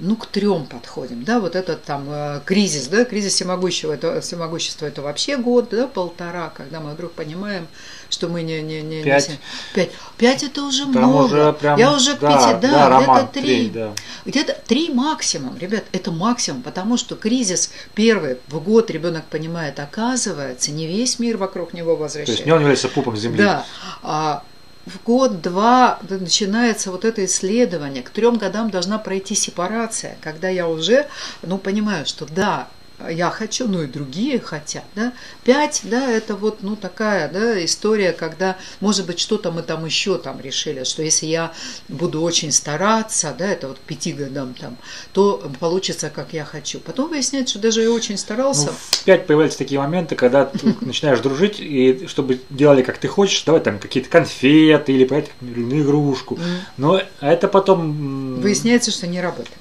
Ну, 0.00 0.16
к 0.16 0.26
трем 0.26 0.66
подходим, 0.66 1.22
да, 1.22 1.38
вот 1.38 1.54
этот 1.54 1.84
там 1.84 2.06
э, 2.10 2.40
кризис, 2.44 2.88
да, 2.88 3.04
кризис 3.04 3.34
всемогущего, 3.34 3.92
это, 3.92 4.20
всемогущества, 4.20 4.86
это 4.86 5.00
вообще 5.00 5.36
год, 5.36 5.68
да, 5.70 5.86
полтора, 5.86 6.48
когда 6.56 6.80
мы 6.80 6.92
вдруг 6.94 7.12
понимаем, 7.12 7.68
что 8.10 8.26
мы 8.28 8.42
не... 8.42 8.62
не, 8.62 8.82
не 8.82 8.96
не 8.96 9.02
Пять. 9.04 9.24
се- 9.26 9.38
пять. 9.74 9.90
Пять 10.16 10.42
это 10.42 10.64
уже 10.64 10.84
Там 10.84 10.92
много. 10.96 11.24
уже 11.26 11.52
прям, 11.52 11.78
Я 11.78 11.92
уже 11.94 12.16
к 12.16 12.20
да, 12.20 12.30
пяти, 12.32 12.60
да, 12.66 12.72
да, 12.72 12.88
роман, 12.88 13.16
где-то 13.18 13.32
три. 13.32 13.42
три, 13.42 13.70
да. 13.70 13.92
Где-то 14.24 14.58
три 14.66 14.88
максимум, 14.92 15.56
ребят, 15.58 15.84
это 15.92 16.10
максимум, 16.10 16.62
потому 16.62 16.96
что 16.96 17.14
кризис 17.14 17.70
первый 17.94 18.38
в 18.48 18.58
год 18.58 18.90
ребенок 18.90 19.24
понимает, 19.26 19.78
оказывается, 19.78 20.72
не 20.72 20.88
весь 20.88 21.20
мир 21.20 21.36
вокруг 21.36 21.74
него 21.74 21.94
То 21.94 22.02
возвращается. 22.02 22.32
есть 22.32 22.46
не 22.46 22.50
он 22.52 22.60
является 22.60 22.88
пупом 22.88 23.16
земли. 23.16 23.38
Да. 23.38 23.66
А 24.02 24.42
в 24.86 25.02
год-два 25.04 26.00
начинается 26.08 26.90
вот 26.90 27.04
это 27.04 27.24
исследование. 27.24 28.02
К 28.02 28.10
трем 28.10 28.36
годам 28.36 28.70
должна 28.70 28.98
пройти 28.98 29.34
сепарация, 29.34 30.16
когда 30.20 30.48
я 30.48 30.68
уже 30.68 31.06
ну, 31.42 31.58
понимаю, 31.58 32.06
что 32.06 32.26
да, 32.26 32.68
я 33.10 33.30
хочу, 33.30 33.68
ну 33.68 33.82
и 33.82 33.86
другие 33.86 34.38
хотят, 34.38 34.84
да. 34.94 35.12
Пять, 35.44 35.80
да, 35.84 36.10
это 36.10 36.34
вот, 36.34 36.62
ну, 36.62 36.76
такая, 36.76 37.30
да, 37.30 37.64
история, 37.64 38.12
когда, 38.12 38.56
может 38.80 39.06
быть, 39.06 39.18
что-то 39.18 39.50
мы 39.50 39.62
там 39.62 39.84
еще 39.84 40.18
там 40.18 40.40
решили, 40.40 40.84
что 40.84 41.02
если 41.02 41.26
я 41.26 41.52
буду 41.88 42.22
очень 42.22 42.52
стараться, 42.52 43.34
да, 43.38 43.46
это 43.46 43.68
вот 43.68 43.78
к 43.78 43.82
пяти 43.82 44.12
годам 44.12 44.54
там, 44.54 44.76
то 45.12 45.50
получится, 45.60 46.10
как 46.10 46.32
я 46.32 46.44
хочу. 46.44 46.80
Потом 46.80 47.10
выясняется, 47.10 47.52
что 47.52 47.62
даже 47.62 47.82
я 47.82 47.90
очень 47.90 48.18
старался. 48.18 48.66
Ну, 48.66 48.72
в 48.72 49.04
пять 49.04 49.26
появляются 49.26 49.58
такие 49.58 49.80
моменты, 49.80 50.14
когда 50.14 50.46
ты 50.46 50.74
начинаешь 50.80 51.20
дружить, 51.20 51.56
и 51.58 52.06
чтобы 52.06 52.40
делали, 52.50 52.82
как 52.82 52.98
ты 52.98 53.08
хочешь, 53.08 53.42
давай 53.44 53.60
там 53.60 53.78
какие-то 53.78 54.08
конфеты 54.08 54.92
или 54.92 55.04
проект, 55.04 55.32
игрушку. 55.40 56.38
Но 56.76 57.02
это 57.20 57.48
потом... 57.48 58.40
Выясняется, 58.40 58.90
что 58.90 59.06
не 59.06 59.20
работает. 59.20 59.58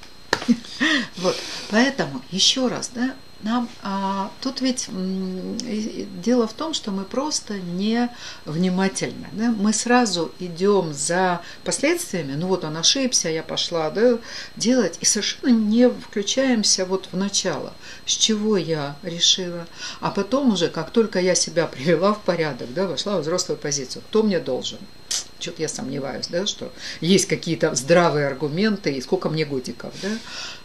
Вот, 1.17 1.37
поэтому 1.69 2.21
еще 2.31 2.67
раз, 2.67 2.89
да, 2.93 3.13
нам 3.43 3.69
а, 3.81 4.31
тут 4.41 4.61
ведь 4.61 4.87
дело 6.21 6.47
в 6.47 6.53
том, 6.53 6.73
что 6.73 6.91
мы 6.91 7.03
просто 7.05 7.55
не 7.55 8.09
внимательны. 8.45 9.27
Да? 9.31 9.51
Мы 9.51 9.73
сразу 9.73 10.31
идем 10.39 10.93
за 10.93 11.41
последствиями. 11.63 12.33
Ну 12.33 12.47
вот 12.47 12.63
он 12.63 12.77
ошибся, 12.77 13.29
я 13.29 13.41
пошла 13.41 13.89
да, 13.89 14.19
делать, 14.55 14.97
и 15.01 15.05
совершенно 15.05 15.49
не 15.49 15.89
включаемся 15.89 16.85
вот 16.85 17.09
в 17.11 17.17
начало, 17.17 17.73
с 18.05 18.11
чего 18.11 18.57
я 18.57 18.95
решила. 19.01 19.65
А 20.01 20.11
потом 20.11 20.53
уже, 20.53 20.69
как 20.69 20.91
только 20.91 21.19
я 21.19 21.33
себя 21.35 21.65
привела 21.71 22.13
в 22.13 22.21
порядок, 22.21 22.73
да, 22.73 22.85
вошла 22.87 23.17
в 23.17 23.21
взрослую 23.21 23.57
позицию, 23.57 24.03
кто 24.09 24.23
мне 24.23 24.39
должен? 24.39 24.79
Что-то 25.39 25.61
я 25.61 25.67
сомневаюсь, 25.67 26.27
да, 26.27 26.45
что 26.45 26.71
есть 26.99 27.27
какие-то 27.27 27.75
здравые 27.75 28.27
аргументы, 28.27 28.91
и 28.93 29.01
сколько 29.01 29.29
мне 29.29 29.45
годиков, 29.45 29.93
да. 30.01 30.09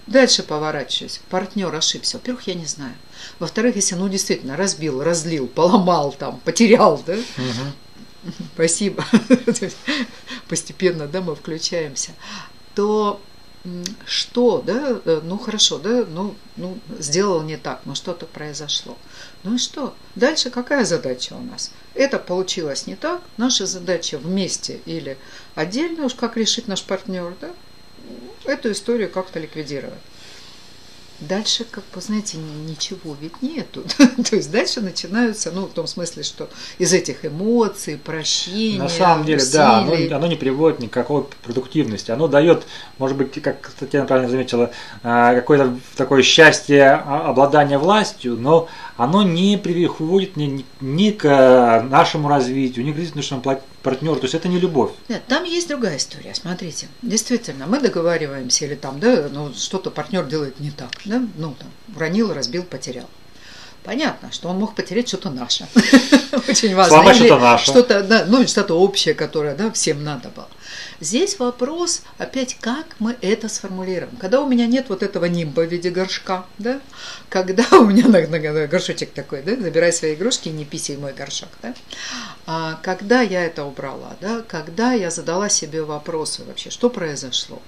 Дальше 0.07 0.43
поворачиваюсь. 0.43 1.21
Партнер 1.31 1.75
ошибся. 1.75 2.19
Во-первых, 2.19 2.47
я 2.47 2.55
не 2.55 2.67
знаю. 2.67 2.95
Во-вторых, 3.39 3.77
если, 3.77 3.97
ну, 3.97 4.09
действительно, 4.09 4.57
разбил, 4.57 5.03
разлил, 5.03 5.49
поломал 5.49 6.13
там, 6.13 6.41
потерял, 6.41 7.03
да, 7.07 7.15
угу. 7.15 8.33
спасибо, 8.55 9.05
постепенно, 10.49 11.07
да, 11.07 11.21
мы 11.21 11.35
включаемся, 11.35 12.13
то 12.75 13.21
что, 14.05 14.63
да, 14.65 15.01
э, 15.05 15.21
ну 15.25 15.39
хорошо, 15.39 15.79
да, 15.79 16.05
ну, 16.09 16.35
ну 16.57 16.79
сделал 16.99 17.43
не 17.43 17.57
так, 17.57 17.81
но 17.85 17.95
что-то 17.95 18.27
произошло. 18.27 18.97
Ну 19.43 19.55
и 19.55 19.59
что? 19.59 19.95
Дальше 20.15 20.51
какая 20.51 20.85
задача 20.85 21.35
у 21.35 21.43
нас? 21.43 21.71
Это 21.95 22.19
получилось 22.19 22.87
не 22.87 22.97
так, 22.97 23.23
наша 23.37 23.67
задача 23.67 24.19
вместе 24.19 24.81
или 24.87 25.17
отдельно, 25.55 26.05
уж 26.05 26.15
как 26.15 26.37
решит 26.37 26.69
наш 26.69 26.83
партнер, 26.83 27.35
да, 27.41 27.51
эту 28.45 28.73
историю 28.73 29.11
как-то 29.11 29.39
ликвидировать. 29.39 30.01
Дальше, 31.19 31.65
как 31.65 31.83
бы, 31.95 32.01
знаете, 32.03 32.37
ничего 32.37 33.17
ведь 33.19 33.41
нету. 33.41 33.83
То 34.31 34.37
есть 34.37 34.51
дальше 34.51 34.83
начинаются, 34.83 35.51
ну, 35.51 35.65
в 35.65 35.73
том 35.73 35.87
смысле, 35.87 36.23
что 36.23 36.51
из 36.77 36.93
этих 36.93 37.25
эмоций, 37.25 37.97
прощения, 37.97 38.83
На 38.83 38.89
самом 38.91 39.25
деле, 39.25 39.39
усилий. 39.39 39.53
да, 39.53 39.79
оно, 39.79 40.17
оно 40.17 40.27
не 40.27 40.37
приводит 40.37 40.81
никакой 40.81 41.25
продуктивности. 41.43 42.11
Оно 42.11 42.29
дает, 42.29 42.65
может 42.99 43.17
быть, 43.17 43.41
как 43.41 43.71
Татьяна 43.81 44.07
правильно 44.07 44.29
заметила, 44.29 44.71
а, 45.03 45.35
какое-то 45.35 45.79
такое 45.97 46.23
счастье 46.23 46.85
а, 46.85 47.31
обладания 47.31 47.79
властью, 47.79 48.37
но 48.37 48.69
оно 48.97 49.23
не 49.23 49.59
приводит 49.59 50.37
ни, 50.37 50.65
ни 50.81 51.11
к 51.11 51.25
нашему 51.91 52.29
развитию, 52.29 52.85
ни 52.85 52.93
к 52.93 52.97
развитию 52.97 53.17
нашему 53.17 53.61
партнеру. 53.83 54.17
То 54.17 54.25
есть 54.25 54.35
это 54.35 54.49
не 54.49 54.59
любовь. 54.59 54.93
Нет, 55.09 55.23
там 55.29 55.45
есть 55.45 55.69
другая 55.69 55.99
история. 55.99 56.35
Смотрите, 56.35 56.89
действительно, 57.03 57.67
мы 57.67 57.81
договариваемся 57.81 58.65
или 58.65 58.75
там, 58.75 58.99
да, 58.99 59.29
ну, 59.31 59.53
что-то 59.55 59.91
партнер 59.91 60.25
делает 60.25 60.61
не 60.61 60.71
так, 60.71 60.91
да, 61.05 61.23
ну, 61.37 61.55
там, 61.59 61.69
уронил, 61.95 62.33
разбил, 62.33 62.63
потерял. 62.63 63.07
Понятно, 63.85 64.33
что 64.33 64.49
он 64.49 64.59
мог 64.59 64.75
потерять 64.75 65.07
что-то 65.07 65.31
наше. 65.31 65.69
Очень 66.49 66.75
важно. 66.75 66.91
Слава, 66.91 67.15
что-то 67.15 67.39
наше. 67.39 67.65
Что-то, 67.67 68.03
да, 68.03 68.25
ну, 68.27 68.45
что-то 68.47 68.75
общее, 68.75 69.15
которое 69.15 69.55
да, 69.55 69.71
всем 69.71 70.03
надо 70.03 70.31
было. 70.31 70.49
Здесь 71.01 71.39
вопрос, 71.39 72.03
опять, 72.17 72.57
как 72.61 72.87
мы 73.01 73.17
это 73.21 73.49
сформулируем. 73.49 74.17
Когда 74.17 74.41
у 74.41 74.49
меня 74.49 74.67
нет 74.67 74.89
вот 74.89 75.03
этого 75.03 75.27
нимба 75.27 75.61
в 75.61 75.71
виде 75.71 75.91
горшка, 75.91 76.47
да, 76.59 76.81
когда 77.29 77.65
у 77.73 77.85
меня 77.85 78.09
на, 78.09 78.27
на, 78.27 78.67
горшочек 78.67 79.13
такой, 79.13 79.43
да, 79.43 79.57
забирай 79.57 79.93
свои 79.93 80.15
игрушки 80.15 80.49
и 80.49 80.53
не 80.53 80.65
писай 80.65 80.97
мой 80.97 81.13
горшок, 81.13 81.51
да, 81.63 81.75
а, 82.47 82.79
когда 82.83 83.21
я 83.21 83.45
это 83.45 83.65
убрала, 83.65 84.17
да, 84.21 84.43
когда 84.49 84.93
я 84.93 85.11
задала 85.11 85.49
себе 85.49 85.83
вопросы 85.83 86.45
вообще, 86.45 86.71
что 86.71 86.89
произошло. 86.89 87.61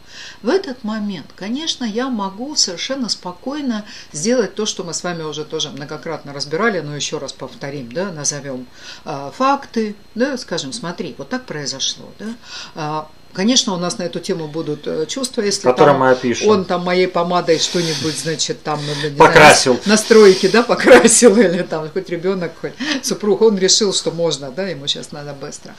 В 0.43 0.49
этот 0.49 0.83
момент, 0.85 1.27
конечно, 1.37 1.85
я 1.85 2.09
могу 2.09 2.57
совершенно 2.57 3.09
спокойно 3.09 3.85
сделать 4.13 4.55
то, 4.55 4.65
что 4.65 4.85
мы 4.85 4.95
с 4.95 5.05
вами 5.05 5.23
уже 5.23 5.45
тоже 5.45 5.71
многократно 5.71 6.33
разбирали, 6.33 6.81
но 6.81 6.97
еще 6.97 7.19
раз 7.19 7.33
повторим, 7.33 7.93
да, 7.93 8.11
назовем 8.11 8.67
а, 9.05 9.31
факты, 9.33 9.97
да, 10.15 10.39
скажем, 10.39 10.73
смотри, 10.73 11.15
вот 11.19 11.29
так 11.29 11.45
произошло, 11.45 12.11
да, 12.19 12.27
а, 12.75 13.09
Конечно, 13.33 13.75
у 13.75 13.77
нас 13.77 13.99
на 13.99 14.05
эту 14.05 14.21
тему 14.21 14.49
будут 14.49 14.87
э, 14.87 15.07
чувства, 15.07 15.43
если 15.43 15.71
там, 15.73 15.99
мы 15.99 16.11
опишем. 16.11 16.49
он 16.49 16.65
там 16.65 16.83
моей 16.83 17.07
помадой 17.07 17.59
что-нибудь, 17.59 18.19
значит, 18.19 18.63
там 18.63 18.81
ну, 18.85 19.17
покрасил. 19.17 19.75
Знаю, 19.75 19.83
настройки, 19.87 20.49
да, 20.49 20.63
покрасил, 20.63 21.37
или 21.39 21.63
там 21.63 21.89
хоть 21.91 22.09
ребенок, 22.09 22.53
хоть 22.61 22.73
супруг, 23.03 23.43
он 23.43 23.59
решил, 23.59 23.93
что 23.93 24.11
можно, 24.11 24.51
да, 24.51 24.67
ему 24.67 24.87
сейчас 24.87 25.13
надо 25.13 25.35
быстро. 25.35 25.75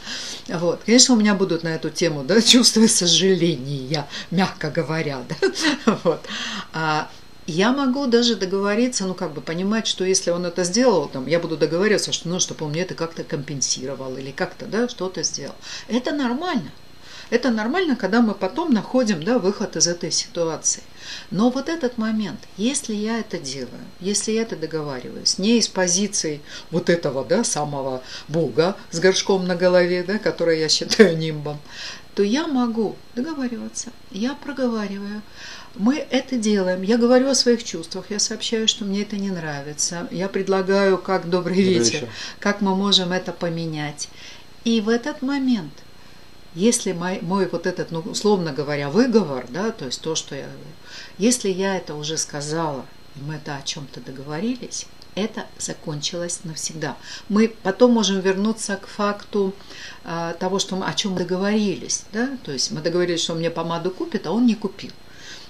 Вот. 0.48 0.82
Конечно, 0.86 1.16
у 1.16 1.18
меня 1.18 1.34
будут 1.34 1.64
на 1.64 1.70
эту 1.70 1.90
тему, 1.90 2.24
да, 2.24 2.42
чувства 2.42 2.88
сожаления, 2.88 4.08
мягко 4.32 4.70
говоря, 4.70 5.20
да, 5.30 6.00
вот. 6.04 6.22
А, 6.72 7.10
я 7.46 7.72
могу 7.72 8.06
даже 8.06 8.36
договориться, 8.36 9.06
ну, 9.06 9.16
как 9.16 9.34
бы 9.34 9.42
понимать, 9.42 9.88
что 9.88 10.06
если 10.06 10.30
он 10.30 10.46
это 10.46 10.64
сделал, 10.64 11.08
там, 11.08 11.26
я 11.26 11.40
буду 11.40 11.58
договариваться, 11.58 12.12
что, 12.12 12.30
ну, 12.30 12.40
чтобы 12.40 12.66
он 12.66 12.72
мне 12.72 12.84
это 12.84 12.94
как-то 12.94 13.24
компенсировал 13.24 14.16
или 14.18 14.32
как-то, 14.32 14.66
да, 14.68 14.88
что-то 14.88 15.24
сделал. 15.24 15.56
Это 15.88 16.12
нормально. 16.12 16.72
Это 17.30 17.52
нормально, 17.52 17.96
когда 17.96 18.22
мы 18.22 18.34
потом 18.34 18.72
находим 18.72 19.24
да, 19.24 19.38
выход 19.38 19.76
из 19.76 19.88
этой 19.88 20.12
ситуации. 20.12 20.82
Но 21.30 21.50
вот 21.50 21.70
этот 21.70 21.98
момент, 21.98 22.40
если 22.58 22.94
я 22.94 23.20
это 23.20 23.38
делаю, 23.38 23.82
если 24.00 24.32
я 24.32 24.42
это 24.42 24.56
договариваюсь, 24.56 25.38
не 25.38 25.58
из 25.58 25.68
позиции 25.68 26.42
вот 26.72 26.90
этого 26.90 27.24
да, 27.24 27.44
самого 27.44 28.02
Бога 28.28 28.76
с 28.92 29.00
горшком 29.00 29.48
на 29.48 29.56
голове, 29.56 30.04
да, 30.04 30.18
который 30.18 30.60
я 30.60 30.70
считаю 30.70 31.18
нимбом, 31.18 31.60
то 32.16 32.24
я 32.24 32.48
могу 32.48 32.96
договариваться, 33.16 33.92
я 34.12 34.34
проговариваю. 34.34 35.22
Мы 35.76 35.98
это 36.10 36.36
делаем. 36.36 36.82
Я 36.82 36.98
говорю 36.98 37.30
о 37.30 37.36
своих 37.36 37.64
чувствах, 37.64 38.06
я 38.10 38.20
сообщаю, 38.20 38.68
что 38.68 38.86
мне 38.86 39.04
это 39.04 39.18
не 39.18 39.30
нравится. 39.30 40.08
Я 40.10 40.28
предлагаю, 40.28 40.98
как 40.98 41.30
добрый 41.30 41.62
вечер, 41.62 42.10
как 42.40 42.62
мы 42.62 42.76
можем 42.76 43.12
это 43.12 43.32
поменять. 43.32 44.10
И 44.66 44.82
в 44.82 44.90
этот 44.90 45.22
момент– 45.22 45.72
если 46.56 46.94
мой, 46.94 47.20
мой 47.22 47.48
вот 47.48 47.68
этот, 47.68 47.92
ну, 47.92 48.00
условно 48.00 48.52
говоря, 48.54 48.90
выговор, 48.90 49.46
да, 49.50 49.72
то 49.72 49.86
есть 49.86 50.02
то, 50.02 50.16
что 50.16 50.36
я 50.36 50.48
если 51.18 51.50
я 51.50 51.76
это 51.78 51.96
уже 51.96 52.18
сказала, 52.18 52.86
и 53.16 53.20
мы 53.22 53.36
это 53.36 53.56
о 53.56 53.62
чем-то 53.62 54.00
договорились, 54.02 54.88
это 55.16 55.46
закончилось 55.58 56.42
навсегда. 56.44 56.96
Мы 57.28 57.54
потом 57.64 57.92
можем 57.92 58.22
вернуться 58.22 58.78
к 58.78 58.88
факту 58.88 59.54
э, 60.06 60.34
того, 60.40 60.60
что 60.60 60.76
мы, 60.76 60.86
о 60.86 60.94
чем 60.94 61.16
договорились. 61.16 62.06
Да? 62.14 62.38
То 62.44 62.52
есть 62.52 62.72
мы 62.72 62.82
договорились, 62.82 63.22
что 63.22 63.34
он 63.34 63.40
мне 63.40 63.50
помаду 63.50 63.92
купит, 63.92 64.28
а 64.28 64.32
он 64.32 64.46
не 64.46 64.56
купил. 64.56 64.92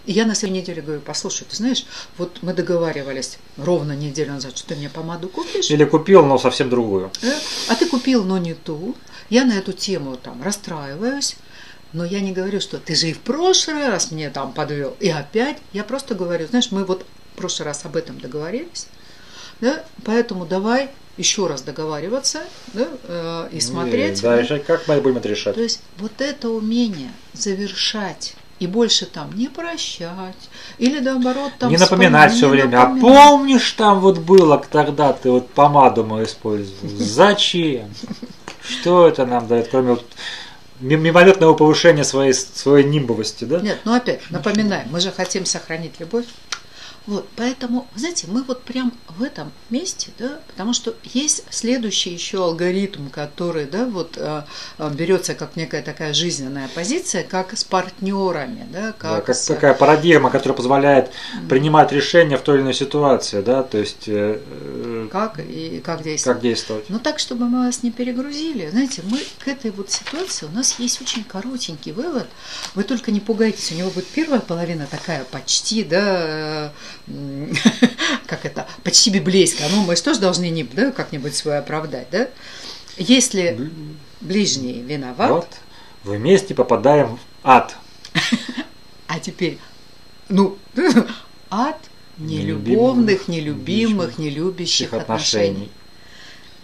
И 0.10 0.12
я 0.12 0.26
на 0.26 0.34
следующей 0.34 0.62
неделе 0.64 0.82
говорю, 0.82 1.02
послушай, 1.02 1.46
ты 1.48 1.56
знаешь, 1.56 1.86
вот 2.18 2.40
мы 2.42 2.56
договаривались 2.56 3.38
ровно 3.58 3.92
неделю 3.92 4.32
назад, 4.32 4.58
что 4.58 4.70
ты 4.70 4.76
мне 4.76 4.90
помаду 4.90 5.30
купишь. 5.30 5.70
Или 5.70 5.86
купил, 5.86 6.26
но 6.26 6.40
совсем 6.40 6.68
другую. 6.68 7.12
Э, 7.22 7.32
а 7.68 7.76
ты 7.76 7.86
купил, 7.86 8.24
но 8.24 8.40
не 8.40 8.56
ту. 8.56 8.96
Я 9.30 9.46
на 9.46 9.54
эту 9.54 9.72
тему 9.72 10.18
там 10.18 10.42
расстраиваюсь, 10.42 11.36
но 11.94 12.06
я 12.06 12.22
не 12.22 12.32
говорю, 12.32 12.60
что 12.60 12.80
ты 12.80 12.96
же 12.96 13.10
и 13.10 13.14
в 13.14 13.20
прошлый 13.20 13.88
раз 13.88 14.10
мне 14.10 14.32
там 14.32 14.52
подвел. 14.52 14.98
И 15.00 15.10
опять 15.10 15.58
я 15.74 15.84
просто 15.84 16.16
говорю, 16.16 16.48
знаешь, 16.48 16.72
мы 16.72 16.86
вот 16.86 17.06
в 17.36 17.38
прошлый 17.38 17.68
раз 17.68 17.86
об 17.86 17.96
этом 17.96 18.20
договорились, 18.20 18.88
да, 19.62 19.86
поэтому 20.06 20.48
давай 20.48 20.90
еще 21.18 21.46
раз 21.46 21.62
договариваться 21.62 22.40
да, 22.74 22.88
э, 23.04 23.50
и 23.52 23.60
смотреть. 23.60 24.18
И, 24.18 24.22
да, 24.24 24.42
решать, 24.42 24.66
как 24.66 24.88
мы 24.88 25.00
будем 25.02 25.18
это 25.18 25.30
решать. 25.30 25.54
То 25.54 25.62
есть 25.62 25.82
вот 26.00 26.14
это 26.18 26.50
умение 26.50 27.12
завершать 27.34 28.34
и 28.60 28.68
больше 28.68 29.06
там 29.06 29.32
не 29.36 29.48
прощать 29.48 30.50
или 30.78 31.00
наоборот 31.00 31.52
там 31.60 31.70
не 31.70 31.78
напоминать 31.78 32.34
все 32.34 32.50
время. 32.50 32.82
А 32.82 32.88
напоминать. 32.90 33.04
А 33.04 33.30
помнишь 33.30 33.72
там 33.72 34.00
вот 34.00 34.20
было 34.20 34.58
тогда 34.72 35.14
ты 35.14 35.32
вот 35.32 35.50
помаду 35.50 36.04
мою 36.04 36.26
использовал? 36.26 36.90
Зачем? 36.98 37.94
Что 38.62 39.08
это 39.08 39.26
нам 39.26 39.48
дает, 39.48 39.70
кроме 39.70 39.92
вот 39.92 40.06
мимолетного 40.80 41.54
повышения 41.54 42.04
своей, 42.04 42.34
своей 42.34 42.86
нимбовости, 42.86 43.46
да? 43.46 43.60
Нет, 43.60 43.80
ну 43.84 43.94
опять, 43.94 44.22
напоминаем, 44.30 44.88
мы 44.92 45.00
же 45.00 45.12
хотим 45.12 45.46
сохранить 45.46 46.00
любовь. 46.00 46.26
Вот, 47.10 47.28
поэтому, 47.36 47.88
знаете, 47.96 48.28
мы 48.30 48.44
вот 48.44 48.62
прям 48.64 48.94
в 49.18 49.24
этом 49.24 49.52
месте, 49.72 50.12
да, 50.20 50.40
потому 50.48 50.74
что 50.74 50.94
есть 51.04 51.44
следующий 51.50 52.12
еще 52.14 52.44
алгоритм, 52.44 53.08
который, 53.10 53.66
да, 53.66 53.86
вот 53.86 54.16
э, 54.16 54.44
э, 54.78 54.92
берется 54.94 55.34
как 55.34 55.56
некая 55.56 55.82
такая 55.82 56.14
жизненная 56.14 56.70
позиция, 56.76 57.24
как 57.24 57.58
с 57.58 57.64
партнерами, 57.64 58.68
да, 58.72 58.92
как, 58.92 59.12
Да, 59.16 59.22
как 59.22 59.36
с- 59.36 59.46
такая 59.48 59.74
парадигма, 59.74 60.30
которая 60.30 60.56
позволяет 60.56 61.10
принимать 61.50 61.92
решения 61.92 62.38
в 62.38 62.42
той 62.42 62.58
или 62.58 62.62
иной 62.62 62.76
ситуации, 62.76 63.42
да, 63.42 63.64
то 63.64 63.80
есть 63.80 64.08
э, 64.08 64.40
э, 64.46 64.89
как 65.10 65.40
и 65.40 65.82
как 65.84 66.04
действовать. 66.04 66.36
как 66.38 66.42
действовать. 66.42 66.90
Но 66.90 67.00
так, 67.00 67.20
чтобы 67.20 67.50
мы 67.50 67.66
вас 67.66 67.84
не 67.84 67.92
перегрузили, 67.92 68.70
знаете, 68.70 69.02
мы 69.04 69.20
к 69.40 69.48
этой 69.48 69.72
вот 69.72 69.92
ситуации, 69.92 70.46
у 70.46 70.52
нас 70.52 70.80
есть 70.80 71.02
очень 71.02 71.24
коротенький 71.24 71.92
вывод. 71.92 72.28
Вы 72.76 72.84
только 72.84 73.12
не 73.12 73.20
пугайтесь, 73.20 73.72
у 73.72 73.76
него 73.76 73.90
будет 73.90 74.08
первая 74.08 74.40
половина 74.40 74.88
такая 74.90 75.24
почти, 75.26 75.84
да, 75.84 76.72
как 78.28 78.46
это, 78.46 78.68
почти 78.84 79.10
библейская. 79.10 79.68
Ну, 79.70 79.84
мы 79.84 79.96
же 79.96 80.04
тоже 80.04 80.20
должны 80.20 80.50
не, 80.50 80.64
да, 80.64 80.92
как-нибудь 80.92 81.36
свое 81.36 81.60
оправдать, 81.60 82.08
да? 82.12 82.30
Если 82.98 83.72
ближний 84.22 84.82
виноват, 84.82 85.30
Вот, 85.30 85.48
вместе 86.04 86.54
попадаем 86.54 87.18
в 87.18 87.20
ад. 87.44 87.76
а 89.08 89.20
теперь, 89.20 89.58
ну, 90.28 90.58
ад 91.50 91.78
нелюбовных, 92.20 93.28
нелюбимых, 93.28 94.18
нелюбящих 94.18 94.94
отношений. 94.94 95.70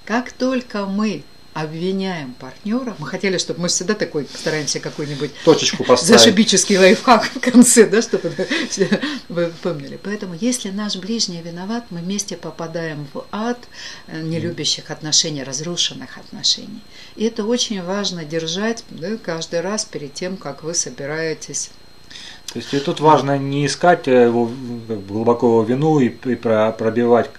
Как 0.06 0.32
только 0.32 0.86
мы 0.86 1.24
обвиняем 1.56 2.34
партнера, 2.34 2.98
мы 3.00 3.08
хотели, 3.08 3.38
чтобы 3.38 3.62
мы 3.62 3.68
всегда 3.70 3.94
такой 3.94 4.28
стараемся 4.32 4.82
какой-нибудь 4.82 5.32
Точечку 5.46 5.84
поставить. 5.86 6.20
зашибический 6.20 6.78
лайфхак 6.78 7.24
в 7.34 7.40
конце, 7.40 7.88
да, 7.88 8.02
чтобы 8.02 8.36
вы 9.30 9.54
помнили. 9.64 9.98
Поэтому, 10.04 10.36
если 10.40 10.70
наш 10.70 10.98
ближний 10.98 11.42
виноват, 11.42 11.86
мы 11.92 12.00
вместе 12.02 12.36
попадаем 12.36 13.08
в 13.14 13.26
ад 13.32 13.58
э, 14.08 14.22
нелюбящих 14.22 14.92
отношений, 14.92 15.44
разрушенных 15.44 16.18
отношений. 16.18 16.82
И 17.16 17.24
это 17.24 17.46
очень 17.46 17.82
важно 17.82 18.26
держать 18.26 18.84
да, 18.90 19.16
каждый 19.16 19.62
раз 19.62 19.86
перед 19.86 20.14
тем, 20.14 20.36
как 20.36 20.62
вы 20.62 20.74
собираетесь 20.74 21.70
То 22.56 22.60
есть 22.60 22.74
и 22.74 22.80
тут 22.80 23.02
важно 23.02 23.38
не 23.38 23.66
искать 23.66 24.08
э, 24.08 24.28
его 24.28 24.46
как 24.46 24.56
бы, 25.00 25.14
глубоко 25.14 25.46
его 25.48 25.64
вину 25.64 26.00
и, 26.00 26.08
и 26.08 26.36
про- 26.36 26.72
пробивать 26.72 27.30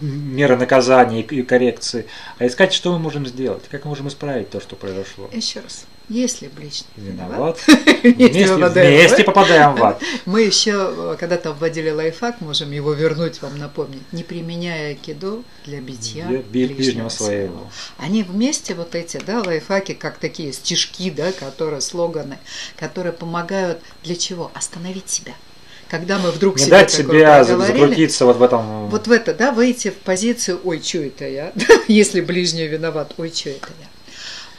меры 0.00 0.56
наказания 0.56 1.22
и 1.22 1.42
коррекции, 1.42 2.06
а 2.38 2.46
искать, 2.46 2.72
что 2.72 2.92
мы 2.92 3.00
можем 3.00 3.26
сделать, 3.26 3.64
как 3.68 3.84
мы 3.84 3.88
можем 3.88 4.06
исправить 4.06 4.48
то, 4.48 4.60
что 4.60 4.76
произошло. 4.76 5.28
Еще 5.32 5.58
раз. 5.58 5.86
Если 6.08 6.48
ближний 6.48 6.86
Виноват. 6.96 7.58
вместе 8.02 8.28
Вместе, 8.28 8.48
попадаем 8.48 8.94
в 8.94 8.98
вместе 8.98 9.16
ад. 9.16 9.26
попадаем 9.26 9.74
в 9.74 9.84
ад. 9.84 10.02
Мы 10.24 10.42
еще 10.42 10.72
э, 10.72 11.16
когда-то 11.20 11.52
вводили 11.52 11.90
лайфхак, 11.90 12.40
можем 12.40 12.70
его 12.70 12.94
вернуть, 12.94 13.42
вам 13.42 13.58
напомнить, 13.58 14.02
не 14.12 14.22
применяя 14.22 14.94
кидо 14.94 15.42
для 15.66 15.80
битья 15.80 16.26
Для 16.26 16.40
ближнего 16.40 17.10
своего. 17.10 17.68
Они 17.98 18.22
вместе 18.22 18.74
вот 18.74 18.94
эти, 18.94 19.20
да, 19.26 19.42
лайфхаки, 19.42 19.92
как 19.92 20.16
такие 20.18 20.52
стишки, 20.54 21.10
да, 21.10 21.30
которые 21.32 21.82
слоганы, 21.82 22.38
которые 22.76 23.12
помогают 23.12 23.80
для 24.02 24.16
чего? 24.16 24.50
Остановить 24.54 25.10
себя. 25.10 25.34
Когда 25.90 26.18
мы 26.18 26.30
вдруг 26.30 26.56
Не 26.56 26.62
себе 26.62 26.70
дать 26.70 26.96
проговорили, 26.96 27.66
закрутиться 27.66 28.26
вот 28.26 28.36
в 28.36 28.42
этом. 28.42 28.88
вот 28.88 29.06
в 29.06 29.12
это, 29.12 29.34
да, 29.34 29.52
выйти 29.52 29.88
в 29.88 29.96
позицию 29.96 30.60
«Ой, 30.64 30.82
что 30.82 30.98
это 30.98 31.26
я?», 31.26 31.52
если 31.88 32.20
ближний 32.20 32.66
виноват 32.66 33.14
«Ой, 33.18 33.32
что 33.34 33.50
это 33.50 33.68
я?». 33.80 33.97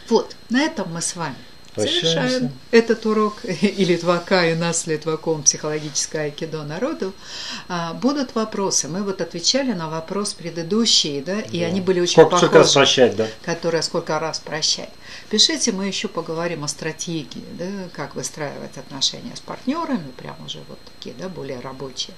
Вот, 0.09 0.35
на 0.49 0.61
этом 0.61 0.91
мы 0.91 1.01
с 1.01 1.15
вами 1.15 1.35
Прощаемся. 1.75 2.09
завершаем 2.09 2.51
этот 2.71 3.05
урок 3.05 3.37
и 3.43 3.85
Литвака, 3.85 4.47
и 4.49 4.55
нас 4.55 4.81
с 4.81 4.87
Литваком 4.87 5.43
психологическое 5.43 6.23
айкидо 6.23 6.63
народу. 6.63 7.13
А, 7.67 7.93
Будут 7.93 8.33
вопросы. 8.35 8.87
Мы 8.87 9.03
вот 9.03 9.21
отвечали 9.21 9.73
на 9.73 9.87
вопрос 9.89 10.33
предыдущий, 10.33 11.21
да, 11.21 11.39
и 11.39 11.59
Да. 11.59 11.67
они 11.67 11.81
были 11.81 11.99
очень 11.99 12.13
Сколько, 12.13 12.37
сколько 12.37 12.57
раз 12.59 12.73
похожи 12.73 12.95
прощать, 13.01 13.15
да? 13.15 13.27
которая 13.43 13.81
сколько 13.83 14.19
раз 14.19 14.39
прощать. 14.39 14.89
Пишите, 15.29 15.71
мы 15.71 15.85
еще 15.85 16.07
поговорим 16.07 16.63
о 16.63 16.67
стратегии, 16.67 17.45
да, 17.53 17.65
как 17.93 18.15
выстраивать 18.15 18.77
отношения 18.77 19.35
с 19.35 19.39
партнерами, 19.39 20.09
прям 20.17 20.35
уже 20.43 20.59
вот 20.67 20.79
такие, 20.97 21.15
да, 21.19 21.29
более 21.29 21.59
рабочие. 21.59 22.15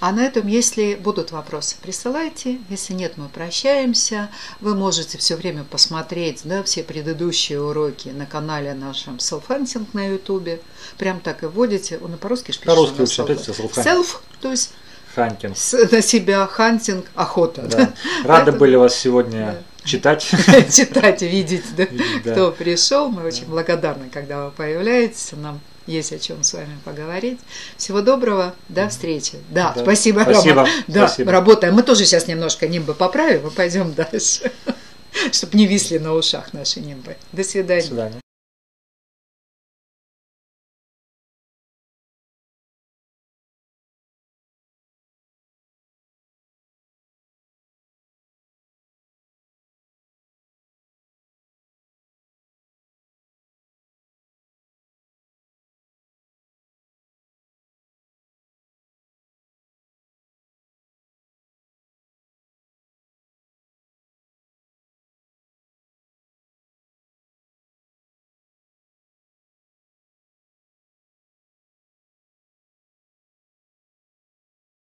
А 0.00 0.12
на 0.12 0.24
этом, 0.24 0.46
если 0.46 0.94
будут 0.94 1.32
вопросы, 1.32 1.74
присылайте. 1.82 2.58
Если 2.70 2.92
нет, 2.94 3.14
мы 3.16 3.28
прощаемся. 3.28 4.28
Вы 4.60 4.74
можете 4.76 5.18
все 5.18 5.34
время 5.34 5.64
посмотреть 5.64 6.42
да, 6.44 6.62
все 6.62 6.84
предыдущие 6.84 7.60
уроки 7.60 8.08
на 8.10 8.24
канале 8.24 8.74
нашем 8.74 9.16
Self-Hunting 9.16 9.86
на 9.94 10.06
Ютубе. 10.08 10.60
Прям 10.98 11.18
так 11.20 11.42
и 11.42 11.46
вводите. 11.46 11.98
Он 11.98 12.14
и 12.14 12.16
по-русски 12.16 12.52
ж 12.52 12.58
пишет. 12.58 12.66
По-русски 12.66 13.00
лучше 13.00 13.22
self. 13.22 14.18
то 14.40 14.50
есть 14.52 14.70
Hunting. 15.14 15.56
с- 15.56 15.90
на 15.90 16.00
себя, 16.00 16.46
hunting, 16.46 17.06
охота. 17.16 17.62
Да. 17.62 17.76
да. 17.78 17.82
Рады 17.84 17.94
Поэтому- 18.52 18.58
были 18.58 18.76
вас 18.76 18.94
сегодня 18.94 19.60
читать. 19.82 20.22
читать, 20.72 21.22
видеть, 21.22 21.64
да, 21.76 21.84
Видеть, 21.86 22.22
да. 22.24 22.32
кто 22.32 22.52
пришел. 22.52 23.08
Мы 23.08 23.24
очень 23.24 23.46
благодарны, 23.46 24.10
когда 24.12 24.44
вы 24.44 24.50
появляетесь. 24.52 25.30
Нам 25.32 25.58
есть 25.88 26.12
о 26.12 26.18
чем 26.18 26.42
с 26.44 26.52
вами 26.52 26.78
поговорить. 26.84 27.40
Всего 27.76 28.00
доброго, 28.02 28.54
до 28.68 28.88
встречи. 28.88 29.32
Да, 29.50 29.72
Да. 29.74 29.82
спасибо, 29.82 30.20
Спасибо, 30.20 30.54
Рома. 30.62 30.68
Да, 30.86 31.08
спасибо. 31.08 31.32
работаем. 31.32 31.74
Мы 31.74 31.82
тоже 31.82 32.04
сейчас 32.06 32.28
немножко 32.28 32.68
нимбы 32.68 32.94
поправим 32.94 33.48
и 33.48 33.50
пойдем 33.50 33.92
дальше, 34.12 34.52
чтобы 35.32 35.56
не 35.58 35.66
висли 35.66 35.98
на 35.98 36.12
ушах 36.14 36.52
наши 36.52 36.80
нимбы. 36.80 37.16
До 37.32 37.38
До 37.38 37.44
свидания. 37.44 37.82
свидания. 37.82 38.20